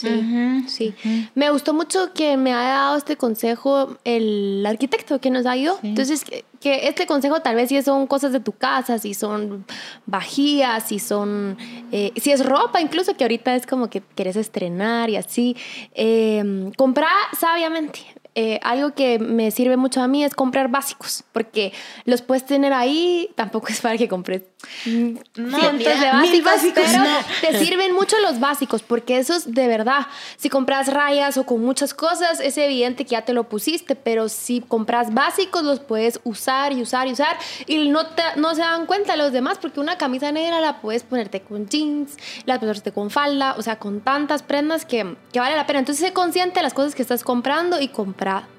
Sí, 0.09 0.95
sí. 1.03 1.29
Me 1.35 1.51
gustó 1.51 1.75
mucho 1.75 2.13
que 2.13 2.37
me 2.37 2.53
haya 2.53 2.75
dado 2.75 2.97
este 2.97 3.17
consejo 3.17 3.97
el 4.05 4.65
arquitecto 4.67 5.21
que 5.21 5.31
nos 5.31 5.47
ayudó. 5.47 5.79
Entonces, 5.83 6.25
que, 6.61 6.89
este 6.89 7.07
consejo 7.07 7.41
tal 7.41 7.57
vez 7.57 7.69
si 7.69 7.81
son 7.83 8.07
cosas 8.07 8.33
de 8.33 8.41
tu 8.41 8.53
casa, 8.53 8.99
si 8.99 9.15
son 9.15 9.65
vajillas, 10.07 10.85
si 10.85 10.99
son, 10.99 11.57
eh, 11.91 12.13
si 12.17 12.31
es 12.33 12.45
ropa 12.45 12.81
incluso, 12.81 13.17
que 13.17 13.25
ahorita 13.25 13.55
es 13.55 13.67
como 13.67 13.89
que 13.89 14.01
quieres 14.01 14.37
estrenar 14.37 15.11
y 15.11 15.17
así. 15.17 15.57
Eh, 15.95 16.71
comprar 16.77 17.11
sabiamente. 17.39 18.01
Eh, 18.35 18.59
algo 18.63 18.95
que 18.95 19.19
me 19.19 19.51
sirve 19.51 19.77
mucho 19.77 20.01
a 20.01 20.09
mí 20.09 20.25
es 20.25 20.35
comprar 20.35 20.69
básicos, 20.69 21.23
porque 21.33 21.73
los 22.07 22.23
puedes 22.23 22.47
tener 22.47 22.73
ahí, 22.73 23.31
tampoco 23.35 23.69
es 23.69 23.81
para 23.83 23.99
que 23.99 24.09
compres 24.09 24.43
no, 24.87 25.59
cientos 25.59 26.01
de 26.01 26.41
básicos, 26.41 26.85
pero 26.87 27.05
te 27.43 27.59
sirven 27.59 27.95
mucho 27.95 28.17
los 28.21 28.41
básicos, 28.41 28.83
porque 28.83 29.19
esos 29.19 29.53
de 29.53 29.67
verdad, 29.67 30.07
si 30.37 30.49
compras 30.49 30.91
rayas 30.93 31.37
o 31.37 31.45
con 31.45 31.61
muchas 31.61 31.93
cosas, 31.93 32.41
es 32.41 32.57
evidente 32.57 33.05
que 33.05 33.11
ya 33.11 33.23
te 33.23 33.35
lo 33.35 33.49
pusiste, 33.51 33.97
pero 33.97 34.31
si 34.31 34.61
compras 34.61 35.13
básicos, 35.13 35.63
los 35.63 35.81
puedes 35.81 36.21
usar 36.25 36.73
y 36.73 36.81
usar 36.81 37.09
y 37.09 37.13
usar, 37.13 37.37
y 37.67 37.89
no, 37.89 38.07
te, 38.07 38.23
no 38.37 38.55
se 38.55 38.63
dan 38.63 38.87
cuenta 38.87 39.17
los 39.17 39.33
demás, 39.33 39.59
porque 39.59 39.79
una 39.79 39.99
camisa 39.99 40.33
negra 40.33 40.61
la 40.61 40.81
puedes 40.81 41.03
ponerte 41.03 41.43
con 41.43 41.69
jeans, 41.69 42.17
la 42.47 42.59
puedes 42.59 42.79
ponerte 42.79 42.93
con 42.93 43.11
falda, 43.11 43.57
o 43.59 43.63
sea, 43.63 43.79
con 43.79 44.01
tantas 44.01 44.43
prendas 44.43 44.87
que, 44.87 45.17
que 45.33 45.41
vale 45.41 45.55
la 45.55 45.67
pena. 45.67 45.81
Entonces, 45.81 46.07
sé 46.07 46.13
consciente 46.15 46.61
de 46.61 46.63
las 46.63 46.73
cosas 46.75 46.95
que 46.95 47.03
estás 47.03 47.25
comprando 47.25 47.81
y 47.81 47.89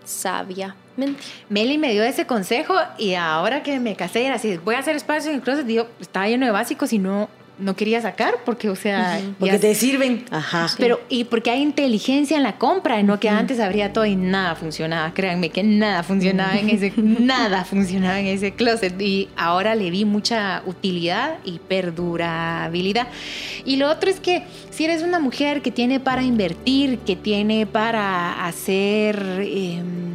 sabiamente. 0.04 1.24
Meli 1.50 1.78
me 1.78 1.92
dio 1.92 2.04
ese 2.04 2.26
consejo 2.28 2.76
y 2.98 3.16
ahora 3.16 3.64
que 3.64 3.80
me 3.80 3.96
casé 3.96 4.26
era 4.26 4.36
así, 4.36 4.58
voy 4.58 4.76
a 4.76 4.80
hacer 4.80 4.96
espacio 4.96 5.32
en 5.32 5.42
el 5.46 5.66
digo, 5.66 5.88
estaba 6.00 6.28
lleno 6.28 6.46
de 6.46 6.52
básicos 6.52 6.94
y 6.94 7.00
no, 7.00 7.30
no 7.60 7.76
quería 7.76 8.02
sacar 8.02 8.36
porque, 8.46 8.70
o 8.70 8.76
sea... 8.76 9.20
Porque 9.40 9.60
te 9.60 9.76
sirven. 9.76 10.26
Ajá. 10.32 10.68
Pero, 10.78 11.00
y 11.10 11.26
porque 11.26 11.52
hay 11.52 11.62
inteligencia 11.62 12.36
en 12.36 12.44
la 12.44 12.58
compra, 12.58 13.02
no 13.04 13.20
que 13.20 13.30
antes 13.30 13.60
habría 13.60 13.94
todo 13.94 14.06
y 14.06 14.16
nada 14.16 14.56
funcionaba. 14.56 15.14
Créanme 15.14 15.50
que 15.50 15.64
nada 15.64 16.04
funcionaba 16.04 16.58
en 16.58 16.70
ese, 16.70 16.94
nada 16.98 17.64
funcionaba 17.64 18.20
en 18.20 18.28
ese 18.28 18.54
closet. 18.54 19.00
Y 19.00 19.30
ahora 19.36 19.76
le 19.76 19.92
vi 19.92 20.06
mucha 20.06 20.64
utilidad 20.66 21.38
y 21.44 21.60
perdurabilidad. 21.60 23.08
Y 23.66 23.76
lo 23.76 23.90
otro 23.90 24.10
es 24.10 24.20
que 24.20 24.44
si 24.72 24.86
eres 24.86 25.04
una 25.04 25.20
mujer 25.20 25.62
que 25.62 25.72
tiene 25.72 26.00
para 26.00 26.24
invertir, 26.24 27.00
que 27.00 27.16
tiene 27.16 27.66
para 27.66 28.46
hacer... 28.46 29.22
Em, 29.42 30.14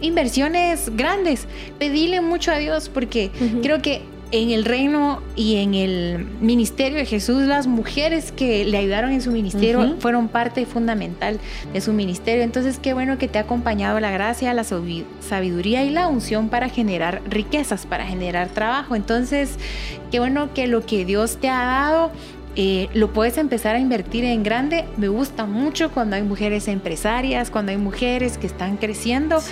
inversiones 0.00 0.94
grandes, 0.96 1.46
pedile 1.78 2.20
mucho 2.20 2.52
a 2.52 2.58
Dios 2.58 2.88
porque 2.88 3.30
creo 3.62 3.82
que 3.82 4.02
en 4.32 4.50
el 4.50 4.64
reino 4.64 5.22
y 5.36 5.56
en 5.56 5.74
el 5.74 6.26
ministerio 6.40 6.98
de 6.98 7.04
Jesús, 7.04 7.42
las 7.42 7.66
mujeres 7.66 8.32
que 8.32 8.64
le 8.64 8.78
ayudaron 8.78 9.12
en 9.12 9.20
su 9.20 9.30
ministerio 9.30 9.96
fueron 9.98 10.28
parte 10.28 10.64
fundamental 10.64 11.38
de 11.72 11.80
su 11.82 11.92
ministerio. 11.92 12.42
Entonces, 12.42 12.78
qué 12.78 12.94
bueno 12.94 13.18
que 13.18 13.28
te 13.28 13.38
ha 13.38 13.42
acompañado 13.42 14.00
la 14.00 14.10
gracia, 14.10 14.54
la 14.54 14.64
sabiduría 14.64 15.84
y 15.84 15.90
la 15.90 16.08
unción 16.08 16.48
para 16.48 16.70
generar 16.70 17.20
riquezas, 17.28 17.84
para 17.84 18.06
generar 18.06 18.48
trabajo. 18.48 18.96
Entonces, 18.96 19.58
qué 20.10 20.18
bueno 20.18 20.54
que 20.54 20.66
lo 20.66 20.84
que 20.84 21.04
Dios 21.04 21.36
te 21.36 21.50
ha 21.50 21.64
dado 21.64 22.10
eh, 22.54 22.88
lo 22.92 23.14
puedes 23.14 23.38
empezar 23.38 23.76
a 23.76 23.78
invertir 23.78 24.24
en 24.24 24.42
grande. 24.42 24.84
Me 24.96 25.08
gusta 25.08 25.46
mucho 25.46 25.90
cuando 25.90 26.16
hay 26.16 26.22
mujeres 26.22 26.68
empresarias, 26.68 27.50
cuando 27.50 27.72
hay 27.72 27.78
mujeres 27.78 28.36
que 28.36 28.46
están 28.46 28.76
creciendo, 28.76 29.42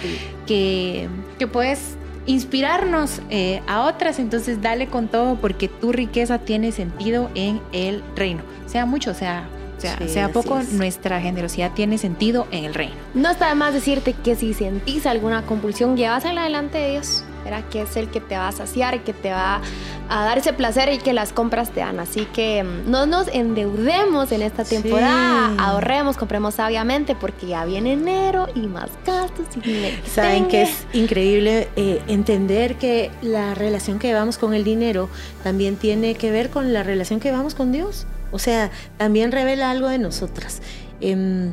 que, 0.46 1.08
que 1.38 1.46
puedes 1.46 1.96
inspirarnos 2.26 3.20
eh, 3.30 3.62
a 3.66 3.82
otras, 3.86 4.18
entonces 4.18 4.60
dale 4.62 4.86
con 4.88 5.08
todo 5.08 5.36
porque 5.36 5.68
tu 5.68 5.92
riqueza 5.92 6.38
tiene 6.38 6.72
sentido 6.72 7.30
en 7.34 7.60
el 7.72 8.02
reino. 8.16 8.42
Sea 8.66 8.86
mucho, 8.86 9.14
sea 9.14 9.48
sea, 9.80 10.08
sea 10.08 10.28
poco, 10.28 10.60
nuestra 10.72 11.20
generosidad 11.20 11.72
tiene 11.72 11.98
sentido 11.98 12.46
en 12.50 12.64
el 12.64 12.74
reino. 12.74 12.94
No 13.14 13.30
está 13.30 13.48
de 13.48 13.54
más 13.54 13.74
decirte 13.74 14.12
que 14.12 14.36
si 14.36 14.54
sentís 14.54 15.06
alguna 15.06 15.42
compulsión, 15.46 15.96
llevasela 15.96 16.44
delante 16.44 16.78
de 16.78 16.90
Dios. 16.92 17.24
Verá 17.44 17.62
que 17.62 17.82
es 17.82 17.96
el 17.96 18.08
que 18.08 18.20
te 18.20 18.36
va 18.36 18.48
a 18.48 18.52
saciar, 18.52 19.02
que 19.02 19.12
te 19.12 19.30
va 19.30 19.60
a 20.08 20.24
dar 20.24 20.38
ese 20.38 20.52
placer 20.52 20.92
y 20.92 20.98
que 20.98 21.12
las 21.12 21.32
compras 21.32 21.70
te 21.70 21.80
dan. 21.80 22.00
Así 22.00 22.26
que 22.26 22.62
mm, 22.62 22.90
no 22.90 23.06
nos 23.06 23.28
endeudemos 23.28 24.32
en 24.32 24.42
esta 24.42 24.64
temporada, 24.64 25.54
ahorremos, 25.58 26.16
compremos 26.16 26.54
sabiamente 26.54 27.14
porque 27.14 27.46
ya 27.46 27.64
viene 27.64 27.92
enero 27.92 28.48
y 28.54 28.60
más 28.66 28.90
gastos. 29.06 29.46
Y 29.64 30.08
Saben 30.08 30.48
que 30.48 30.62
es 30.62 30.86
increíble 30.92 31.68
eh, 31.76 32.02
entender 32.08 32.76
que 32.76 33.10
la 33.22 33.54
relación 33.54 33.98
que 33.98 34.08
llevamos 34.08 34.38
con 34.38 34.54
el 34.54 34.64
dinero 34.64 35.08
también 35.42 35.76
tiene 35.76 36.14
que 36.14 36.30
ver 36.30 36.50
con 36.50 36.72
la 36.72 36.82
relación 36.82 37.20
que 37.20 37.28
llevamos 37.28 37.54
con 37.54 37.72
Dios. 37.72 38.06
O 38.32 38.38
sea, 38.38 38.70
también 38.96 39.32
revela 39.32 39.70
algo 39.70 39.88
de 39.88 39.98
nosotras. 39.98 40.62
Em, 41.00 41.52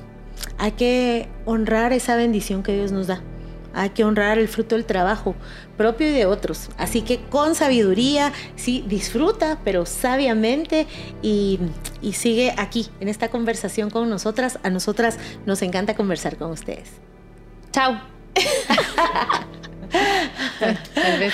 hay 0.58 0.72
que 0.72 1.28
honrar 1.46 1.94
esa 1.94 2.16
bendición 2.16 2.64
que 2.64 2.74
Dios 2.74 2.92
nos 2.92 3.08
da. 3.08 3.22
Hay 3.78 3.92
que 3.92 4.04
honrar 4.04 4.40
el 4.40 4.48
fruto 4.48 4.76
del 4.76 4.86
trabajo 4.86 5.36
propio 5.78 6.08
y 6.08 6.12
de 6.12 6.26
otros. 6.26 6.70
Así 6.78 7.02
que 7.02 7.20
con 7.20 7.56
sabiduría, 7.56 8.34
sí, 8.56 8.84
disfruta, 8.88 9.60
pero 9.64 9.86
sabiamente 9.86 10.88
y, 11.22 11.60
y 12.02 12.14
sigue 12.14 12.54
aquí 12.58 12.88
en 13.00 13.08
esta 13.08 13.30
conversación 13.30 13.90
con 13.90 14.10
nosotras. 14.10 14.60
A 14.64 14.70
nosotras 14.70 15.18
nos 15.46 15.62
encanta 15.62 15.96
conversar 15.96 16.38
con 16.38 16.52
ustedes. 16.52 16.90
Chao. 17.72 18.02
Tal 20.96 21.20
vez. 21.20 21.34